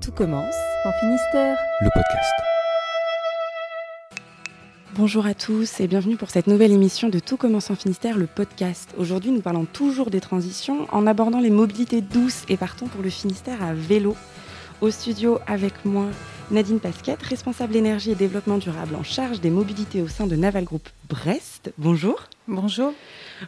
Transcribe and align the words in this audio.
Tout 0.00 0.12
commence 0.12 0.54
en 0.84 0.92
Finistère. 1.00 1.56
Le 1.80 1.88
podcast. 1.92 2.32
Bonjour 4.94 5.26
à 5.26 5.34
tous 5.34 5.80
et 5.80 5.86
bienvenue 5.86 6.16
pour 6.16 6.30
cette 6.30 6.46
nouvelle 6.46 6.72
émission 6.72 7.08
de 7.08 7.18
Tout 7.18 7.36
commence 7.36 7.70
en 7.70 7.74
Finistère, 7.76 8.16
le 8.16 8.26
podcast. 8.26 8.94
Aujourd'hui, 8.98 9.30
nous 9.30 9.40
parlons 9.40 9.64
toujours 9.64 10.10
des 10.10 10.20
transitions 10.20 10.86
en 10.92 11.06
abordant 11.06 11.40
les 11.40 11.50
mobilités 11.50 12.00
douces 12.00 12.44
et 12.48 12.56
partons 12.56 12.86
pour 12.86 13.02
le 13.02 13.10
Finistère 13.10 13.62
à 13.62 13.74
vélo. 13.74 14.16
Au 14.80 14.90
studio 14.90 15.38
avec 15.46 15.84
moi, 15.84 16.06
Nadine 16.50 16.80
Pasquette, 16.80 17.22
responsable 17.22 17.76
énergie 17.76 18.10
et 18.10 18.14
développement 18.14 18.58
durable 18.58 18.94
en 18.94 19.02
charge 19.02 19.40
des 19.40 19.50
mobilités 19.50 20.02
au 20.02 20.08
sein 20.08 20.26
de 20.26 20.36
Naval 20.36 20.64
Group 20.64 20.88
Brest. 21.08 21.72
Bonjour. 21.78 22.24
Bonjour. 22.48 22.92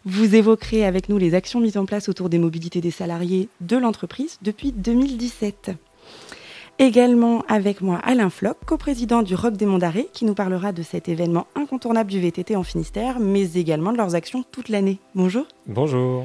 Vous 0.04 0.34
évoquerez 0.34 0.84
avec 0.84 1.08
nous 1.08 1.18
les 1.18 1.34
actions 1.34 1.60
mises 1.60 1.76
en 1.76 1.86
place 1.86 2.08
autour 2.08 2.28
des 2.28 2.38
mobilités 2.38 2.80
des 2.80 2.90
salariés 2.90 3.48
de 3.60 3.76
l'entreprise 3.76 4.38
depuis 4.42 4.72
2017. 4.72 5.72
Également 6.80 7.42
avec 7.48 7.80
moi 7.80 7.98
Alain 8.04 8.30
Floch, 8.30 8.56
coprésident 8.64 9.22
du 9.22 9.34
Rock 9.34 9.56
des 9.56 9.66
Monts 9.66 9.78
d'Arrée, 9.78 10.08
qui 10.12 10.24
nous 10.24 10.34
parlera 10.34 10.70
de 10.70 10.82
cet 10.82 11.08
événement 11.08 11.48
incontournable 11.56 12.08
du 12.08 12.20
VTT 12.20 12.54
en 12.54 12.62
Finistère, 12.62 13.18
mais 13.18 13.54
également 13.54 13.90
de 13.90 13.96
leurs 13.96 14.14
actions 14.14 14.44
toute 14.52 14.68
l'année. 14.68 15.00
Bonjour. 15.16 15.44
Bonjour. 15.66 16.24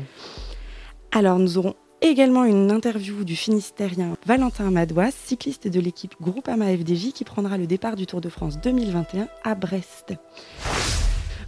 Alors 1.12 1.40
nous 1.40 1.58
aurons 1.58 1.73
également 2.04 2.44
une 2.44 2.72
interview 2.72 3.23
du 3.23 3.36
Finistérien 3.36 4.16
Valentin 4.28 4.70
Madouas, 4.70 5.12
cycliste 5.12 5.68
de 5.68 5.80
l'équipe 5.80 6.14
Groupama 6.22 6.66
FDJ, 6.66 7.14
qui 7.14 7.23
prendra 7.23 7.58
le 7.58 7.66
départ 7.66 7.95
du 7.95 8.06
Tour 8.06 8.22
de 8.22 8.30
France 8.30 8.59
2021 8.62 9.28
à 9.44 9.56
Brest. 9.56 10.14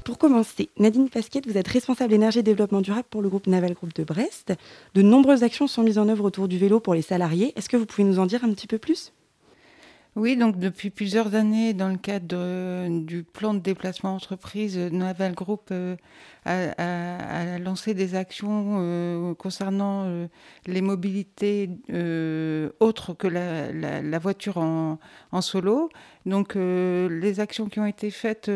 Pour 0.06 0.20
commencer, 0.20 0.70
Nadine 0.78 1.10
Pasquette, 1.10 1.48
vous 1.48 1.58
êtes 1.58 1.68
responsable 1.68 2.14
énergie 2.14 2.38
et 2.38 2.44
développement 2.44 2.82
durable 2.82 3.08
pour 3.10 3.24
le 3.24 3.28
groupe 3.28 3.48
Naval 3.48 3.74
Group 3.74 3.92
de 3.96 4.04
Brest. 4.04 4.54
De 4.94 5.02
nombreuses 5.02 5.42
actions 5.42 5.66
sont 5.66 5.82
mises 5.82 5.98
en 5.98 6.08
œuvre 6.08 6.26
autour 6.26 6.48
du 6.48 6.60
vélo 6.60 6.80
pour 6.80 6.94
les 6.94 7.02
salariés. 7.02 7.54
Est-ce 7.56 7.70
que 7.70 7.76
vous 7.76 7.88
pouvez 7.88 8.04
nous 8.04 8.20
en 8.20 8.28
dire 8.28 8.44
un 8.44 8.54
petit 8.54 8.68
peu 8.68 8.78
plus? 8.78 9.14
Oui, 10.16 10.38
donc 10.38 10.60
depuis 10.60 10.92
plusieurs 10.92 11.36
années, 11.36 11.74
dans 11.74 11.90
le 11.90 11.98
cadre 11.98 12.88
du 12.88 13.24
plan 13.24 13.54
de 13.54 13.60
déplacement 13.60 14.16
entreprise, 14.16 14.78
Naval 14.78 15.34
Group 15.34 15.72
euh, 15.72 15.98
a, 16.46 17.60
lancé 17.60 17.94
des 17.94 18.16
actions 18.16 18.78
euh, 18.80 19.34
concernant 19.34 20.04
euh, 20.06 20.28
les 20.68 20.80
mobilités 20.80 21.70
autres 22.80 23.14
que 23.14 23.28
la, 23.28 24.20
voiture 24.20 24.58
en, 24.58 25.00
en, 25.34 25.42
solo. 25.42 25.90
Donc 26.26 26.56
les 26.56 27.40
actions 27.42 27.68
qui 27.68 27.82
ont 27.82 27.86
été 27.86 28.10
faites 28.10 28.50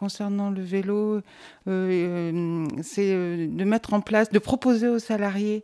concernant 0.00 0.50
le 0.50 0.62
vélo, 0.62 1.20
c'est 1.66 3.12
de 3.12 3.64
mettre 3.64 3.92
en 3.92 4.00
place, 4.00 4.30
de 4.30 4.38
proposer 4.40 4.88
aux 4.88 4.98
salariés 4.98 5.62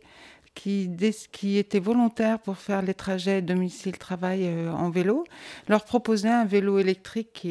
qui, 0.57 0.89
qui 1.31 1.57
étaient 1.57 1.79
volontaires 1.79 2.39
pour 2.39 2.57
faire 2.57 2.81
les 2.81 2.93
trajets 2.95 3.41
domicile-travail 3.41 4.41
euh, 4.45 4.71
en 4.71 4.89
vélo, 4.89 5.23
leur 5.67 5.85
proposer 5.85 6.29
un 6.29 6.45
vélo 6.45 6.79
électrique 6.79 7.47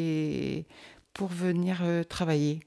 pour 1.14 1.28
venir 1.28 1.78
euh, 1.82 2.02
travailler. 2.02 2.60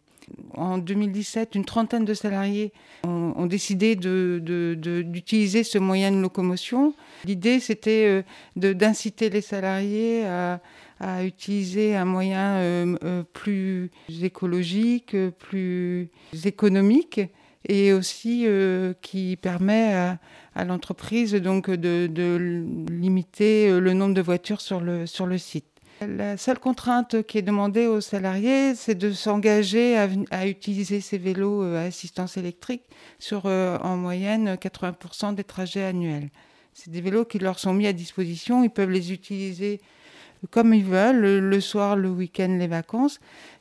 En 0.54 0.78
2017, 0.78 1.56
une 1.56 1.66
trentaine 1.66 2.06
de 2.06 2.14
salariés 2.14 2.72
ont, 3.04 3.48
décidé 3.48 3.96
d'utiliser 3.96 5.64
ce 5.64 5.80
moyen 5.80 6.12
de 6.12 6.22
locomotion. 6.22 6.94
L'idée, 7.26 7.60
c'était 7.60 8.24
euh, 8.56 8.74
d'inciter 8.74 9.32
les 9.32 9.42
salariés 9.42 10.26
à, 10.28 10.62
à, 11.00 11.24
utiliser 11.24 11.96
un 11.96 12.06
moyen 12.06 12.96
plus 13.34 13.92
écologique, 14.22 15.16
plus 15.40 16.10
économique 16.46 17.22
et 17.68 17.94
aussi 17.94 18.44
euh, 18.46 18.94
qui 19.02 19.36
permet 19.36 19.94
à, 20.56 20.66
l'entreprise 20.66 21.34
donc 21.36 21.70
de, 21.70 22.86
limiter 22.90 23.70
euh, 23.70 23.80
le 23.80 23.94
nombre 23.94 24.14
de 24.14 24.22
voitures 24.22 24.62
sur 24.62 24.82
le, 24.82 25.06
sur 25.06 25.26
le 25.26 25.38
site. 25.38 25.66
La 26.06 26.38
seule 26.38 26.60
contrainte 26.60 27.24
qui 27.24 27.38
est 27.38 27.42
demandée 27.42 27.86
aux 27.86 28.00
salariés, 28.00 28.74
c'est 28.76 28.96
de 28.96 29.12
s'engager 29.12 29.98
à, 30.32 30.48
utiliser 30.48 31.02
ces 31.02 31.18
vélos 31.18 31.64
euh, 31.64 31.78
à 31.78 31.88
assistance 31.88 32.38
électrique 32.38 32.84
sur 33.20 33.46
en 33.46 33.98
moyenne 33.98 34.56
80% 34.56 35.36
des 35.36 35.44
trajets 35.44 35.84
annuels. 35.84 36.30
C'est 36.74 36.92
des 36.92 37.02
vélos 37.02 37.26
qui 37.26 37.40
leur 37.40 37.60
sont 37.60 37.74
mis 37.74 37.88
à 37.88 37.94
disposition, 37.94 38.64
ils 38.64 38.70
peuvent 38.70 38.92
les 38.92 39.12
utiliser 39.12 39.82
comme 40.52 40.74
ils 40.74 40.86
veulent, 40.86 41.40
le, 41.40 41.62
soir, 41.62 41.96
le 41.96 42.10
week-end, 42.10 42.56
les 42.60 42.68
vacances, 42.68 43.20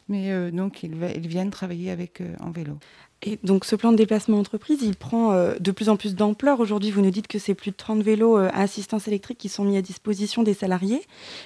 mais 0.08 0.50
donc 0.52 0.82
ils, 0.82 0.94
ils, 1.16 1.28
viennent 1.28 1.50
travailler 1.50 1.90
avec 1.90 2.22
en 2.40 2.50
vélo. 2.50 2.78
Et 3.22 3.38
donc 3.42 3.64
ce 3.64 3.74
plan 3.74 3.90
de 3.90 3.96
déplacement 3.96 4.38
entreprise, 4.38 4.78
il 4.82 4.94
prend 4.94 5.32
euh, 5.32 5.54
de 5.58 5.72
plus 5.72 5.88
en 5.88 5.96
plus 5.96 6.14
d'ampleur. 6.14 6.60
Aujourd'hui, 6.60 6.90
vous 6.90 7.00
nous 7.00 7.10
dites 7.10 7.26
que 7.26 7.38
c'est 7.38 7.54
plus 7.54 7.72
de 7.72 7.76
30 7.76 8.00
vélos 8.00 8.38
euh, 8.38 8.48
à 8.52 8.62
assistance 8.62 9.08
électrique 9.08 9.38
qui 9.38 9.48
sont 9.48 9.64
mis 9.64 9.76
à 9.76 9.82
disposition 9.82 10.42
des 10.42 10.54
salariés. 10.54 11.02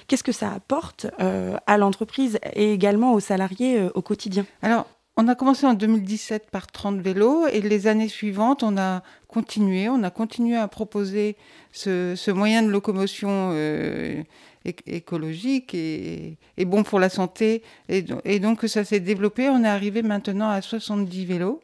Qu'est-ce 0.07 0.23
que 0.23 0.31
ça 0.31 0.51
apporte 0.51 1.07
euh, 1.19 1.57
à 1.65 1.77
l'entreprise 1.77 2.37
et 2.53 2.73
également 2.73 3.13
aux 3.13 3.19
salariés 3.19 3.87
au 3.95 4.01
quotidien? 4.01 4.45
Alors, 4.61 4.85
on 5.15 5.27
a 5.27 5.35
commencé 5.35 5.65
en 5.65 5.73
2017 5.73 6.49
par 6.49 6.67
30 6.67 6.99
vélos 6.99 7.47
et 7.47 7.61
les 7.61 7.87
années 7.87 8.09
suivantes, 8.09 8.63
on 8.63 8.77
a 8.77 9.03
continué. 9.27 9.89
On 9.89 10.03
a 10.03 10.09
continué 10.09 10.57
à 10.57 10.67
proposer 10.67 11.37
ce, 11.71 12.31
moyen 12.31 12.63
de 12.63 12.69
locomotion 12.69 13.53
écologique 14.65 15.73
et, 15.75 16.37
bon 16.65 16.83
pour 16.83 16.99
la 16.99 17.09
santé. 17.09 17.63
Et, 17.89 18.39
donc 18.39 18.63
ça 18.63 18.83
s'est 18.83 18.99
développé. 18.99 19.49
On 19.49 19.63
est 19.63 19.67
arrivé 19.67 20.01
maintenant 20.01 20.49
à 20.49 20.61
70 20.61 21.25
vélos. 21.25 21.61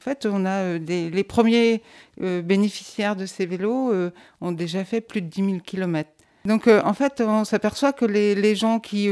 En 0.00 0.04
fait, 0.04 0.26
on 0.26 0.44
a 0.44 0.50
euh, 0.50 0.78
des, 0.78 1.08
les 1.08 1.24
premiers 1.24 1.82
euh, 2.20 2.42
bénéficiaires 2.42 3.16
de 3.16 3.24
ces 3.24 3.46
vélos 3.46 3.90
euh, 3.90 4.12
ont 4.42 4.52
déjà 4.52 4.84
fait 4.84 5.00
plus 5.00 5.22
de 5.22 5.28
10 5.28 5.44
000 5.44 5.58
kilomètres. 5.60 6.10
Donc 6.46 6.68
en 6.68 6.92
fait, 6.92 7.22
on 7.26 7.44
s'aperçoit 7.44 7.94
que 7.94 8.04
les, 8.04 8.34
les, 8.34 8.54
gens 8.54 8.78
qui 8.78 9.08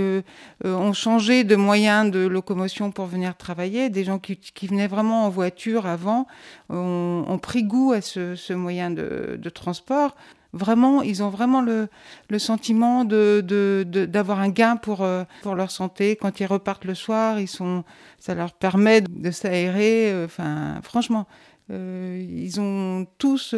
ont 0.62 0.92
changé 0.92 1.44
de 1.44 1.56
moyen 1.56 2.04
de 2.04 2.26
locomotion 2.26 2.90
pour 2.90 3.06
venir 3.06 3.36
travailler, 3.38 3.88
des 3.88 4.04
gens 4.04 4.18
qui, 4.18 4.36
qui 4.36 4.66
venaient 4.66 4.86
vraiment 4.86 5.24
en 5.24 5.30
voiture 5.30 5.86
avant, 5.86 6.26
ont, 6.68 7.24
ont 7.26 7.38
pris 7.38 7.64
goût 7.64 7.92
à 7.92 8.02
ce, 8.02 8.36
ce 8.36 8.52
moyen 8.52 8.90
de, 8.90 9.38
de 9.40 9.48
transport 9.48 10.14
vraiment, 10.52 11.02
ils 11.02 11.22
ont 11.22 11.30
vraiment 11.30 11.60
le, 11.60 11.88
le 12.28 12.38
sentiment 12.38 13.04
de, 13.04 13.84
d'avoir 14.08 14.40
un 14.40 14.48
gain 14.48 14.76
pour, 14.76 15.02
euh, 15.02 15.24
pour 15.42 15.54
leur 15.54 15.70
santé. 15.70 16.16
Quand 16.16 16.40
ils 16.40 16.46
repartent 16.46 16.84
le 16.84 16.94
soir, 16.94 17.40
ils 17.40 17.48
sont, 17.48 17.84
ça 18.18 18.34
leur 18.34 18.52
permet 18.52 19.00
de 19.00 19.30
s'aérer. 19.30 20.12
Euh, 20.12 20.26
enfin, 20.26 20.80
franchement, 20.82 21.26
euh, 21.70 22.24
ils 22.28 22.60
ont 22.60 23.06
tous 23.18 23.54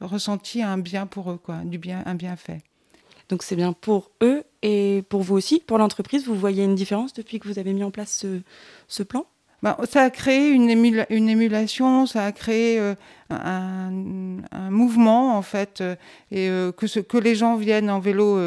ressenti 0.00 0.62
un 0.62 0.78
bien 0.78 1.06
pour 1.06 1.30
eux, 1.30 1.38
quoi, 1.38 1.58
du 1.64 1.78
bien, 1.78 2.02
un 2.06 2.14
bienfait. 2.14 2.62
Donc 3.28 3.42
c'est 3.42 3.56
bien 3.56 3.72
pour 3.72 4.10
eux 4.22 4.44
et 4.62 5.02
pour 5.08 5.22
vous 5.22 5.36
aussi, 5.36 5.60
pour 5.60 5.78
l'entreprise. 5.78 6.26
Vous 6.26 6.34
voyez 6.34 6.64
une 6.64 6.74
différence 6.74 7.12
depuis 7.12 7.38
que 7.38 7.48
vous 7.48 7.58
avez 7.58 7.72
mis 7.72 7.84
en 7.84 7.90
place 7.90 8.24
ce, 8.88 9.02
plan? 9.02 9.26
Bah, 9.62 9.76
ça 9.90 10.02
a 10.02 10.10
créé 10.10 10.50
une, 10.50 10.70
émulation, 10.70 12.06
ça 12.06 12.24
a 12.24 12.32
créé 12.32 12.78
euh, 12.78 12.94
un, 13.28 13.90
mouvement 14.70 15.36
en 15.36 15.42
fait, 15.42 15.80
euh, 15.80 15.96
et 16.30 16.48
euh, 16.48 16.70
que, 16.70 17.18
les 17.18 17.34
gens 17.34 17.56
viennent 17.56 17.90
en 17.90 17.98
vélo 17.98 18.38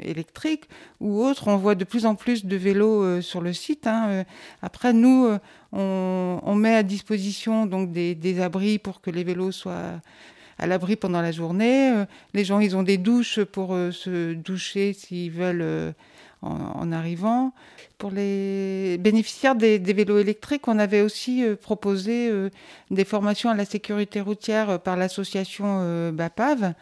électrique 0.00 0.64
ou 1.00 1.22
autre, 1.22 1.48
on 1.48 1.58
voit 1.58 1.74
de 1.74 1.84
plus 1.84 2.06
en 2.06 2.14
plus 2.14 2.46
de 2.46 2.56
vélos 2.56 3.20
sur 3.20 3.42
le 3.42 3.52
site. 3.52 3.86
Hein, 3.86 4.24
Après, 4.62 4.94
nous, 4.94 5.28
on, 5.72 6.40
on, 6.42 6.54
met 6.54 6.76
à 6.76 6.82
disposition 6.82 7.66
donc 7.66 7.92
des, 7.92 8.14
des, 8.14 8.40
abris 8.40 8.78
pour 8.78 9.02
que 9.02 9.10
les 9.10 9.24
vélos 9.24 9.52
soient 9.52 10.00
à 10.62 10.66
l'abri 10.66 10.96
pendant 10.96 11.20
la 11.20 11.32
journée. 11.32 11.92
Les 12.34 12.44
gens, 12.44 12.60
ils 12.60 12.76
ont 12.76 12.82
des 12.82 12.98
douches 12.98 13.42
pour 13.42 13.70
se 13.90 14.34
doucher 14.34 14.92
s'ils 14.92 15.30
veulent 15.30 15.94
en, 16.42 16.92
arrivant. 16.92 17.52
Pour 17.98 18.10
les 18.10 18.98
bénéficiaires 18.98 19.54
des, 19.54 19.78
vélos 19.78 20.18
électriques, 20.18 20.66
on 20.66 20.78
avait 20.78 21.02
aussi 21.02 21.44
euh, 21.44 21.54
proposé 21.54 22.28
euh, 22.28 22.50
des 22.90 23.04
formations 23.04 23.48
à 23.50 23.54
la 23.54 23.64
sécurité 23.64 24.20
routière 24.20 24.70
euh, 24.70 24.78
par 24.78 24.96
l'association 24.96 26.10
BAPAV. 26.12 26.74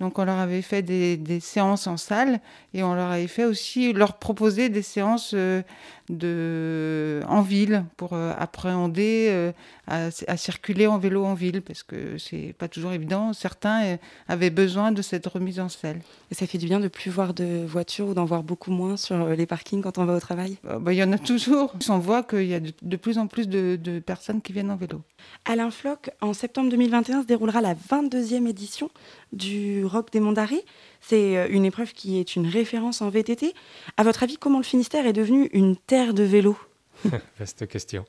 Donc 0.00 0.18
on 0.18 0.24
leur 0.24 0.38
avait 0.38 0.62
fait 0.62 0.82
des, 0.82 1.40
séances 1.40 1.86
en 1.86 1.96
salle 1.96 2.40
et 2.74 2.82
on 2.82 2.94
leur 2.94 3.10
avait 3.10 3.26
fait 3.26 3.44
aussi 3.44 3.92
leur 3.92 4.18
proposer 4.18 4.68
des 4.68 4.82
séances 4.82 5.32
euh, 5.34 5.62
de, 6.08 7.20
en 7.28 7.42
ville 7.42 7.84
pour 7.96 8.12
euh, 8.12 8.32
appréhender 8.38 9.26
euh, 9.30 9.52
à, 9.86 10.36
circuler 10.36 10.86
en 10.86 10.98
vélo 10.98 11.24
en 11.24 11.34
ville 11.34 11.62
parce 11.62 11.82
que 11.82 12.18
c'est 12.18 12.54
pas 12.58 12.68
toujours 12.68 12.92
évident. 12.92 13.32
Certains 13.32 13.96
avaient 14.28 14.50
besoin 14.50 14.92
de 14.92 15.02
cette 15.02 15.26
remise 15.26 15.60
en 15.60 15.68
selle. 15.68 16.00
Et 16.30 16.34
ça 16.34 16.46
fait 16.46 16.58
du 16.58 16.66
bien 16.66 16.80
de 16.80 16.88
plus 16.88 17.10
voir 17.10 17.34
de 17.34 17.64
voitures 17.64 18.08
ou 18.08 18.14
d'en 18.14 18.24
voir 18.24 18.42
beaucoup 18.42 18.70
moins 18.70 18.96
sur 18.96 19.28
les 19.28 19.46
parkings 19.46 19.82
quand 19.82 19.98
on 19.98 20.04
va 20.04 20.14
au 20.14 20.20
travail? 20.20 20.58
Bah, 20.64 20.92
Il 20.92 20.96
y 20.96 21.02
en 21.02 21.12
a 21.12 21.18
toujours. 21.18 21.74
On 21.88 21.98
voit 21.98 22.22
qu'il 22.22 22.46
y 22.46 22.54
a 22.54 22.60
de, 22.60 22.96
plus 22.96 23.18
en 23.18 23.26
plus 23.26 23.48
de, 23.48 23.78
de, 23.82 24.00
personnes 24.00 24.42
qui 24.42 24.52
viennent 24.52 24.70
en 24.70 24.76
vélo. 24.76 25.02
Alain 25.44 25.70
Floch, 25.70 26.10
en 26.20 26.32
septembre 26.32 26.70
2021 26.70 27.22
se 27.22 27.26
déroulera 27.26 27.60
la 27.60 27.74
22e 27.74 28.46
édition 28.46 28.90
du 29.32 29.84
Rock 29.84 30.12
des 30.12 30.20
Monts 30.20 30.32
d'Arrée. 30.32 30.64
C'est 31.00 31.36
euh, 31.36 31.46
une 31.50 31.64
épreuve 31.64 31.92
qui 31.92 32.18
est 32.18 32.36
une 32.36 32.46
référence 32.46 33.00
en 33.00 33.08
VTT. 33.08 33.54
À 33.96 34.02
votre 34.02 34.22
avis, 34.22 34.36
comment 34.36 34.58
le 34.58 34.64
Finistère 34.64 35.06
est 35.06 35.12
devenu 35.12 35.48
une 35.52 35.76
terre 35.76 35.95
de 36.04 36.22
vélo 36.22 36.58
Vaste 37.38 37.66
question. 37.66 38.04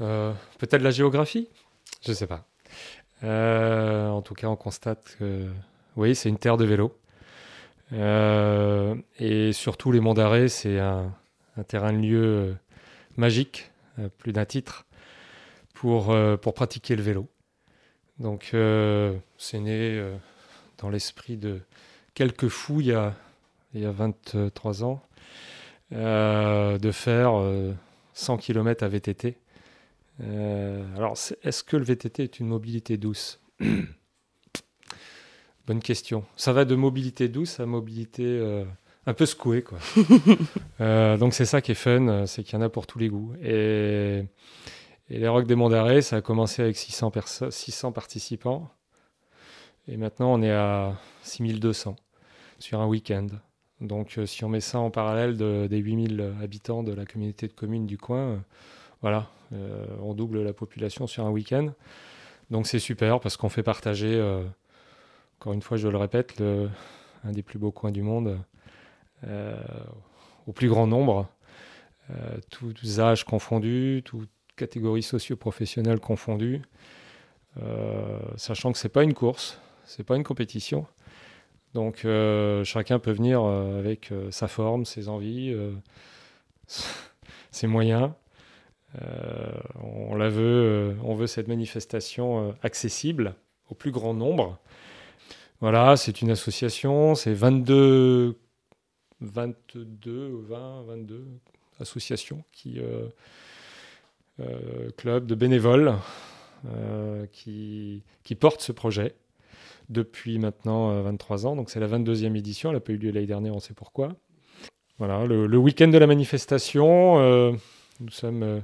Euh, 0.00 0.32
peut-être 0.58 0.82
la 0.82 0.90
géographie? 0.90 1.48
Je 2.02 2.10
ne 2.10 2.16
sais 2.16 2.26
pas. 2.26 2.46
Euh, 3.24 4.08
en 4.08 4.22
tout 4.22 4.34
cas, 4.34 4.46
on 4.46 4.56
constate 4.56 5.16
que 5.18 5.48
oui, 5.96 6.14
c'est 6.14 6.30
une 6.30 6.38
terre 6.38 6.56
de 6.56 6.64
vélo. 6.64 6.96
et 7.92 9.52
surtout, 9.52 9.92
les 9.92 10.00
Monts 10.00 10.14
d'Arrêt, 10.14 10.48
c'est 10.48 10.78
un, 10.78 11.12
terrain 11.66 11.92
de 11.92 11.98
lieu 11.98 12.56
magique, 13.16 13.70
plus 14.18 14.32
d'un 14.32 14.44
titre, 14.46 14.86
pour, 15.74 16.16
pour 16.40 16.54
pratiquer 16.54 16.96
le 16.96 17.02
vélo. 17.02 17.28
Donc, 18.18 18.50
c'est 18.52 19.60
né 19.60 20.02
dans 20.78 20.88
l'esprit 20.88 21.36
de 21.36 21.60
quelques 22.14 22.48
fous 22.48 22.80
il 22.80 22.86
y 22.86 22.92
a, 22.92 23.14
il 23.74 23.82
y 23.82 23.86
a 23.86 23.92
23 23.92 24.84
ans 24.84 25.02
de 25.90 26.90
faire 26.92 27.32
100 28.14 28.36
km 28.38 28.84
à 28.84 28.88
VTT. 28.88 29.38
Euh, 30.20 30.84
alors, 30.96 31.16
est-ce 31.42 31.62
que 31.62 31.76
le 31.76 31.84
VTT 31.84 32.24
est 32.24 32.40
une 32.40 32.48
mobilité 32.48 32.96
douce 32.96 33.40
Bonne 35.66 35.80
question. 35.80 36.24
Ça 36.36 36.52
va 36.52 36.64
de 36.64 36.74
mobilité 36.74 37.28
douce 37.28 37.60
à 37.60 37.66
mobilité 37.66 38.24
euh, 38.24 38.64
un 39.06 39.14
peu 39.14 39.26
secouée. 39.26 39.62
Quoi. 39.62 39.78
Euh, 40.80 41.16
donc, 41.16 41.34
c'est 41.34 41.44
ça 41.44 41.60
qui 41.60 41.72
est 41.72 41.74
fun, 41.74 42.24
c'est 42.26 42.44
qu'il 42.44 42.54
y 42.54 42.56
en 42.56 42.62
a 42.62 42.68
pour 42.68 42.86
tous 42.86 43.00
les 43.00 43.08
goûts. 43.08 43.34
Et, 43.42 44.22
les 45.10 45.26
Rocs 45.26 45.48
des 45.48 45.56
Monts 45.56 45.70
d'Arrêt, 45.70 46.02
ça 46.02 46.16
a 46.16 46.20
commencé 46.20 46.62
avec 46.62 46.76
600, 46.76 47.10
600 47.50 47.90
participants. 47.90 48.70
Et 49.88 49.96
maintenant, 49.96 50.32
on 50.32 50.40
est 50.40 50.52
à 50.52 50.94
6200 51.24 51.96
sur 52.60 52.80
un 52.80 52.86
week-end. 52.86 53.26
Donc, 53.80 54.18
euh, 54.18 54.26
si 54.26 54.44
on 54.44 54.48
met 54.48 54.60
ça 54.60 54.78
en 54.80 54.90
parallèle 54.90 55.36
des 55.36 55.78
8000 55.78 56.34
habitants 56.42 56.82
de 56.82 56.92
la 56.92 57.04
communauté 57.04 57.46
de 57.46 57.52
communes 57.52 57.86
du 57.86 57.96
coin, 57.96 58.18
euh, 58.18 58.36
voilà, 59.02 59.30
euh, 59.52 59.86
on 60.02 60.14
double 60.14 60.42
la 60.42 60.52
population 60.52 61.06
sur 61.06 61.24
un 61.24 61.30
week-end. 61.30 61.72
Donc, 62.50 62.66
c'est 62.66 62.80
super 62.80 63.20
parce 63.20 63.36
qu'on 63.36 63.48
fait 63.48 63.62
partager, 63.62 64.20
encore 65.38 65.52
une 65.52 65.62
fois, 65.62 65.76
je 65.76 65.86
le 65.88 65.98
répète, 65.98 66.40
un 66.40 67.30
des 67.30 67.42
plus 67.42 67.58
beaux 67.58 67.70
coins 67.70 67.90
du 67.90 68.00
monde 68.00 68.38
au 70.46 70.52
plus 70.52 70.70
grand 70.70 70.86
nombre, 70.86 71.28
tous 72.48 73.00
âges 73.00 73.24
confondus, 73.24 74.00
toutes 74.02 74.30
catégories 74.56 75.02
socio-professionnelles 75.02 76.00
confondues, 76.00 76.62
sachant 78.36 78.72
que 78.72 78.78
c'est 78.78 78.88
pas 78.88 79.02
une 79.02 79.12
course, 79.12 79.60
c'est 79.84 80.04
pas 80.04 80.16
une 80.16 80.24
compétition. 80.24 80.86
Donc 81.74 82.04
euh, 82.04 82.64
chacun 82.64 82.98
peut 82.98 83.10
venir 83.10 83.42
euh, 83.42 83.78
avec 83.78 84.10
euh, 84.10 84.30
sa 84.30 84.48
forme, 84.48 84.84
ses 84.84 85.08
envies, 85.08 85.54
ses 87.50 87.66
moyens. 87.66 88.10
on 89.80 90.14
la 90.14 90.28
veut, 90.28 90.96
on 91.02 91.14
veut 91.14 91.26
cette 91.26 91.48
manifestation 91.48 92.54
accessible 92.62 93.34
au 93.70 93.74
plus 93.74 93.90
grand 93.90 94.14
nombre. 94.14 94.58
Voilà, 95.60 95.96
c'est 95.96 96.22
une 96.22 96.30
association, 96.30 97.14
c'est 97.14 97.34
22, 97.34 98.38
22, 99.20 100.44
20, 100.48 100.82
22 100.84 101.26
associations 101.80 102.44
qui 102.52 102.80
clubs 104.96 105.26
de 105.26 105.34
bénévoles 105.34 105.94
qui, 107.32 108.02
qui 108.22 108.34
portent 108.34 108.62
ce 108.62 108.72
projet 108.72 109.14
depuis 109.88 110.38
maintenant 110.38 111.02
23 111.02 111.46
euh, 111.46 111.48
ans. 111.48 111.56
Donc 111.56 111.70
c'est 111.70 111.80
la 111.80 111.88
22e 111.88 112.36
édition. 112.36 112.70
Elle 112.70 112.76
n'a 112.76 112.80
pas 112.80 112.92
eu 112.92 112.96
lieu 112.96 113.10
l'année 113.10 113.26
dernière, 113.26 113.54
on 113.54 113.60
sait 113.60 113.74
pourquoi. 113.74 114.14
Voilà, 114.98 115.24
le, 115.26 115.56
week-end 115.56 115.88
de 115.88 115.98
la 115.98 116.08
manifestation, 116.08 117.20
euh, 117.20 117.52
nous 118.00 118.10
sommes 118.10 118.42
euh, 118.42 118.60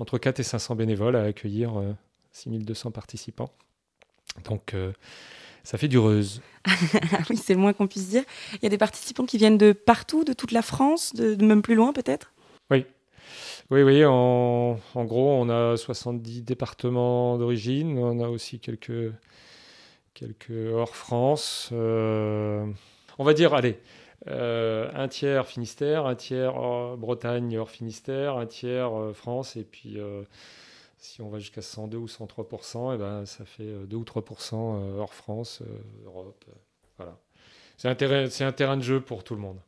entre 0.00 0.18
4 0.18 0.40
et 0.40 0.42
500 0.42 0.74
bénévoles 0.74 1.14
à 1.14 1.22
accueillir 1.22 1.80
6200 2.32 2.90
participants. 2.90 3.52
Donc 4.44 4.74
ça 5.62 5.78
fait 5.78 5.86
dureuse. 5.86 6.42
oui, 7.30 7.36
c'est 7.36 7.54
le 7.54 7.60
moins 7.60 7.72
qu'on 7.72 7.86
puisse 7.86 8.08
dire. 8.08 8.24
Il 8.54 8.60
y 8.64 8.66
a 8.66 8.68
des 8.68 8.78
participants 8.78 9.26
qui 9.26 9.38
viennent 9.38 9.58
de 9.58 9.72
partout, 9.72 10.24
de 10.24 10.32
toute 10.32 10.50
la 10.50 10.62
France, 10.62 11.14
de, 11.14 11.36
même 11.44 11.62
plus 11.62 11.76
loin 11.76 11.92
peut-être? 11.92 12.32
Oui. 12.70 12.84
Oui, 13.70 13.82
oui, 13.82 14.04
en, 14.04 14.80
en, 14.94 15.04
gros, 15.04 15.30
on 15.30 15.48
a 15.48 15.76
70 15.76 16.42
départements 16.42 17.38
d'origine. 17.38 17.96
On 17.98 18.18
a 18.18 18.28
aussi 18.28 18.58
quelques 18.58 19.12
quelques 20.14 20.72
hors 20.72 20.96
France. 20.96 21.70
Euh, 21.72 22.66
on 23.18 23.24
va 23.24 23.34
dire, 23.34 23.54
allez, 23.54 23.78
euh, 24.28 24.90
un 24.94 25.08
tiers 25.08 25.46
Finistère, 25.46 26.06
un 26.06 26.14
tiers 26.14 26.54
Bretagne 26.96 27.58
hors 27.58 27.70
Finistère, 27.70 28.36
un 28.36 28.46
tiers 28.46 28.98
euh, 28.98 29.12
France, 29.12 29.56
et 29.56 29.64
puis 29.64 29.98
si 30.98 31.22
on 31.22 31.30
va 31.30 31.38
jusqu'à 31.38 31.62
102 31.62 31.96
ou 31.96 32.08
103 32.08 32.44
et 32.44 32.94
eh 32.94 32.98
ben, 32.98 33.26
ça 33.26 33.44
fait 33.44 33.86
2 33.86 33.96
ou 33.96 34.04
3% 34.04 34.98
hors 34.98 35.14
France, 35.14 35.62
Europe. 36.04 36.44
voilà. 36.96 37.16
C'est 37.76 37.88
un, 37.88 38.46
un 38.46 38.52
terrain 38.52 38.76
de 38.76 38.82
jeu 38.82 39.00
pour 39.00 39.24
tout 39.24 39.34
le 39.34 39.40
monde 39.40 39.58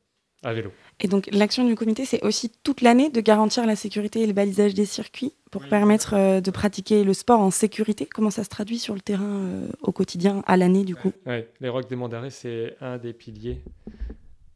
à 0.42 0.52
vélo. 0.52 0.70
Et 1.00 1.08
donc 1.08 1.28
l'action 1.32 1.66
du 1.66 1.74
comité, 1.74 2.04
c'est 2.04 2.22
aussi 2.24 2.50
toute 2.62 2.80
l'année 2.80 3.10
de 3.10 3.20
garantir 3.20 3.66
la 3.66 3.76
sécurité 3.76 4.22
et 4.22 4.26
le 4.26 4.32
balisage 4.32 4.74
des 4.74 4.84
circuits 4.84 5.34
pour 5.50 5.66
permettre 5.66 6.14
euh, 6.14 6.40
de 6.40 6.50
pratiquer 6.50 7.04
le 7.04 7.12
sport 7.12 7.40
en 7.40 7.50
sécurité. 7.50 8.06
Comment 8.06 8.30
ça 8.30 8.44
se 8.44 8.48
traduit 8.48 8.78
sur 8.78 8.94
le 8.94 9.00
terrain 9.00 9.24
euh, 9.24 9.68
au 9.82 9.92
quotidien, 9.92 10.42
à 10.46 10.56
l'année 10.56 10.84
du 10.84 10.96
coup? 10.96 11.12
Ouais, 11.26 11.48
Les 11.60 11.68
Rocs 11.68 11.88
des 11.88 11.96
Monts 11.96 12.10
c'est 12.30 12.76
un 12.80 12.98
des 12.98 13.12
piliers, 13.12 13.60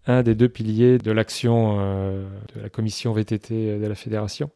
un 0.06 0.22
des 0.22 0.34
deux 0.34 0.48
piliers 0.48 0.98
de 0.98 1.12
l'action 1.12 1.78
euh, 1.80 2.24
de 2.54 2.62
la 2.62 2.68
commission 2.68 3.12
VTT 3.12 3.78
de 3.78 3.86
la 3.86 3.94
fédération. 3.94 4.50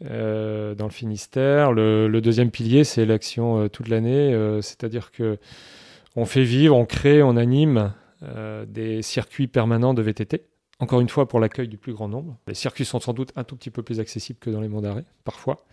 dans 0.00 0.74
le 0.78 0.90
Finistère. 0.90 1.72
Le, 1.72 2.08
le 2.08 2.20
deuxième 2.20 2.50
pilier, 2.50 2.84
c'est 2.84 3.06
l'action 3.06 3.68
toute 3.68 3.88
l'année, 3.88 4.36
c'est-à-dire 4.60 5.12
que 5.12 5.38
on 6.16 6.26
fait 6.26 6.44
vivre, 6.44 6.76
on 6.76 6.84
crée, 6.84 7.22
on 7.22 7.36
anime 7.36 7.92
des 8.66 9.02
circuits 9.02 9.48
permanents 9.48 9.94
de 9.94 10.02
VTT. 10.02 10.46
Encore 10.78 11.00
une 11.00 11.08
fois, 11.08 11.28
pour 11.28 11.40
l'accueil 11.40 11.68
du 11.68 11.78
plus 11.78 11.92
grand 11.92 12.08
nombre. 12.08 12.38
Les 12.46 12.54
circuits 12.54 12.84
sont 12.84 13.00
sans 13.00 13.12
doute 13.12 13.32
un 13.36 13.44
tout 13.44 13.56
petit 13.56 13.70
peu 13.70 13.82
plus 13.82 14.00
accessibles 14.00 14.38
que 14.38 14.50
dans 14.50 14.60
les 14.60 14.68
monts 14.68 14.80
d'arrêt, 14.80 15.04
parfois. 15.24 15.64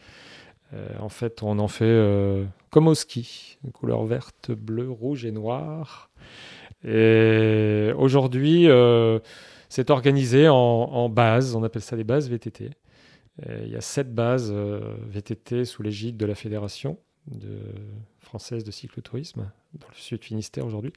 Euh, 0.73 0.87
en 0.99 1.09
fait, 1.09 1.41
on 1.41 1.57
en 1.57 1.67
fait 1.67 1.85
euh, 1.85 2.45
comme 2.69 2.87
au 2.87 2.93
ski, 2.93 3.57
couleur 3.73 4.03
verte, 4.05 4.51
bleue, 4.51 4.89
rouge 4.89 5.25
et 5.25 5.31
noire. 5.31 6.11
Et 6.83 7.91
aujourd'hui, 7.97 8.67
c'est 9.67 9.89
organisé 9.89 10.47
en, 10.47 10.55
en 10.55 11.09
bases, 11.09 11.55
on 11.55 11.63
appelle 11.63 11.81
ça 11.81 11.95
des 11.95 12.03
bases 12.03 12.29
VTT. 12.29 12.69
il 13.47 13.69
y 13.69 13.75
a 13.75 13.81
sept 13.81 14.13
bases 14.13 14.53
VTT 14.53 15.65
sous 15.65 15.83
l'égide 15.83 16.17
de 16.17 16.25
la 16.25 16.35
fédération 16.35 16.97
de 17.29 17.59
française 18.19 18.63
de 18.63 18.71
cyclotourisme 18.71 19.49
dans 19.73 19.87
le 19.87 19.95
sud 19.95 20.23
Finistère 20.23 20.65
aujourd'hui. 20.65 20.93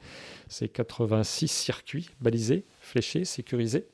C'est 0.48 0.68
86 0.68 1.48
circuits 1.48 2.10
balisés, 2.20 2.64
fléchés, 2.80 3.24
sécurisés, 3.24 3.86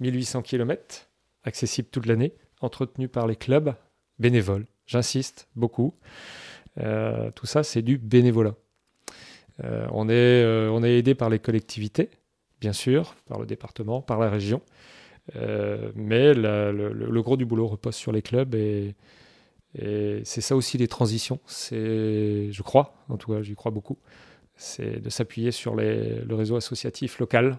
1800 0.00 0.42
km, 0.42 1.08
accessibles 1.44 1.88
toute 1.90 2.06
l'année, 2.06 2.32
entretenus 2.60 3.10
par 3.10 3.26
les 3.26 3.36
clubs 3.36 3.74
bénévoles. 4.18 4.66
J'insiste 4.86 5.48
beaucoup. 5.56 5.94
Euh, 6.78 7.30
tout 7.32 7.46
ça, 7.46 7.62
c'est 7.62 7.82
du 7.82 7.98
bénévolat. 7.98 8.54
Euh, 9.64 9.86
on, 9.92 10.08
est, 10.08 10.12
euh, 10.12 10.70
on 10.70 10.82
est 10.84 10.98
aidé 10.98 11.14
par 11.14 11.28
les 11.28 11.38
collectivités, 11.38 12.10
bien 12.60 12.72
sûr, 12.72 13.14
par 13.26 13.38
le 13.40 13.46
département, 13.46 14.00
par 14.00 14.18
la 14.18 14.30
région. 14.30 14.62
mais 15.34 16.32
le, 16.32 16.72
le, 16.92 17.22
gros 17.22 17.36
du 17.36 17.44
boulot 17.44 17.66
repose 17.66 17.94
sur 17.94 18.12
les 18.12 18.22
clubs 18.22 18.54
et, 18.54 18.94
et 19.80 20.20
c'est 20.24 20.40
ça 20.40 20.56
aussi 20.56 20.78
les 20.78 20.88
transitions. 20.88 21.40
C'est, 21.46 22.50
je 22.50 22.62
crois, 22.62 22.94
en 23.08 23.16
tout 23.16 23.32
cas, 23.32 23.42
j'y 23.42 23.54
crois 23.54 23.70
beaucoup. 23.70 23.98
C'est 24.56 25.00
de 25.00 25.10
s'appuyer 25.10 25.52
sur 25.52 25.74
le 25.76 26.34
réseau 26.34 26.56
associatif 26.56 27.18
local 27.18 27.58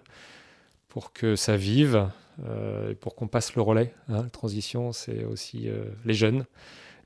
pour 0.89 1.13
que 1.13 1.35
ça 1.35 1.55
vive, 1.55 2.09
euh, 2.45 2.93
pour 2.99 3.15
qu'on 3.15 3.27
passe 3.27 3.55
le 3.55 3.61
relais. 3.61 3.93
Hein. 4.09 4.23
La 4.23 4.29
transition, 4.29 4.91
c'est 4.91 5.23
aussi 5.23 5.69
euh, 5.69 5.85
les 6.03 6.13
jeunes. 6.13 6.45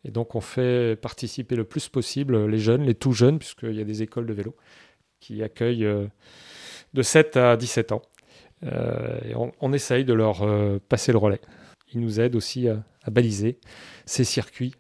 Et 0.05 0.11
donc, 0.11 0.35
on 0.35 0.41
fait 0.41 0.99
participer 0.99 1.55
le 1.55 1.63
plus 1.63 1.89
possible 1.89 2.47
les 2.47 2.57
jeunes, 2.57 2.83
les 2.83 2.95
tout 2.95 3.11
jeunes, 3.11 3.39
puisqu'il 3.39 3.75
y 3.75 3.81
a 3.81 3.85
des 3.85 4.01
écoles 4.01 4.25
de 4.25 4.33
vélo 4.33 4.55
qui 5.19 5.43
accueillent 5.43 5.85
euh, 5.85 6.07
de 6.93 7.01
7 7.01 7.37
à 7.37 7.57
17 7.57 7.91
ans. 7.91 8.01
et 8.63 9.33
on, 9.35 9.73
essaye 9.73 10.05
de 10.05 10.13
leur 10.13 10.45
passer 10.87 11.11
le 11.11 11.17
relais. 11.17 11.41
Ils 11.93 11.99
nous 11.99 12.19
aident 12.19 12.35
aussi 12.35 12.69
à 12.69 13.09
baliser 13.09 13.57
ces 14.05 14.23
circuits 14.23 14.73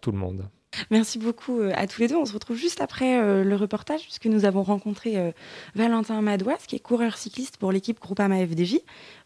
tout 0.00 0.12
le 0.12 0.18
monde. 0.18 0.48
Merci 0.90 1.18
beaucoup 1.18 1.60
euh, 1.60 1.72
à 1.74 1.86
tous 1.86 2.00
les 2.00 2.08
deux. 2.08 2.16
On 2.16 2.24
se 2.24 2.32
retrouve 2.32 2.56
juste 2.56 2.80
après 2.80 3.20
euh, 3.20 3.44
le 3.44 3.56
reportage 3.56 4.02
puisque 4.02 4.26
nous 4.26 4.44
avons 4.44 4.62
rencontré 4.62 5.18
euh, 5.18 5.30
Valentin 5.74 6.20
Madouas, 6.22 6.58
qui 6.66 6.76
est 6.76 6.80
coureur 6.80 7.16
cycliste 7.18 7.58
pour 7.58 7.72
l'équipe 7.72 8.00
Groupama 8.00 8.44
FDJ, 8.46 8.78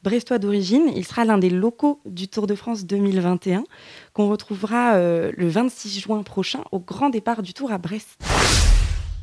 brestois 0.03 0.39
d'origine. 0.39 0.91
Il 0.95 1.05
sera 1.05 1.25
l'un 1.25 1.39
des 1.39 1.51
locaux 1.51 2.01
du 2.05 2.29
Tour 2.29 2.47
de 2.47 2.55
France 2.55 2.85
2021 2.85 3.65
qu'on 4.13 4.29
retrouvera 4.29 4.99
le 4.99 5.49
26 5.49 6.01
juin 6.01 6.23
prochain 6.23 6.65
au 6.73 6.81
grand 6.81 7.11
départ 7.11 7.43
du 7.43 7.53
Tour 7.53 7.71
à 7.71 7.79
Brest. 7.79 8.19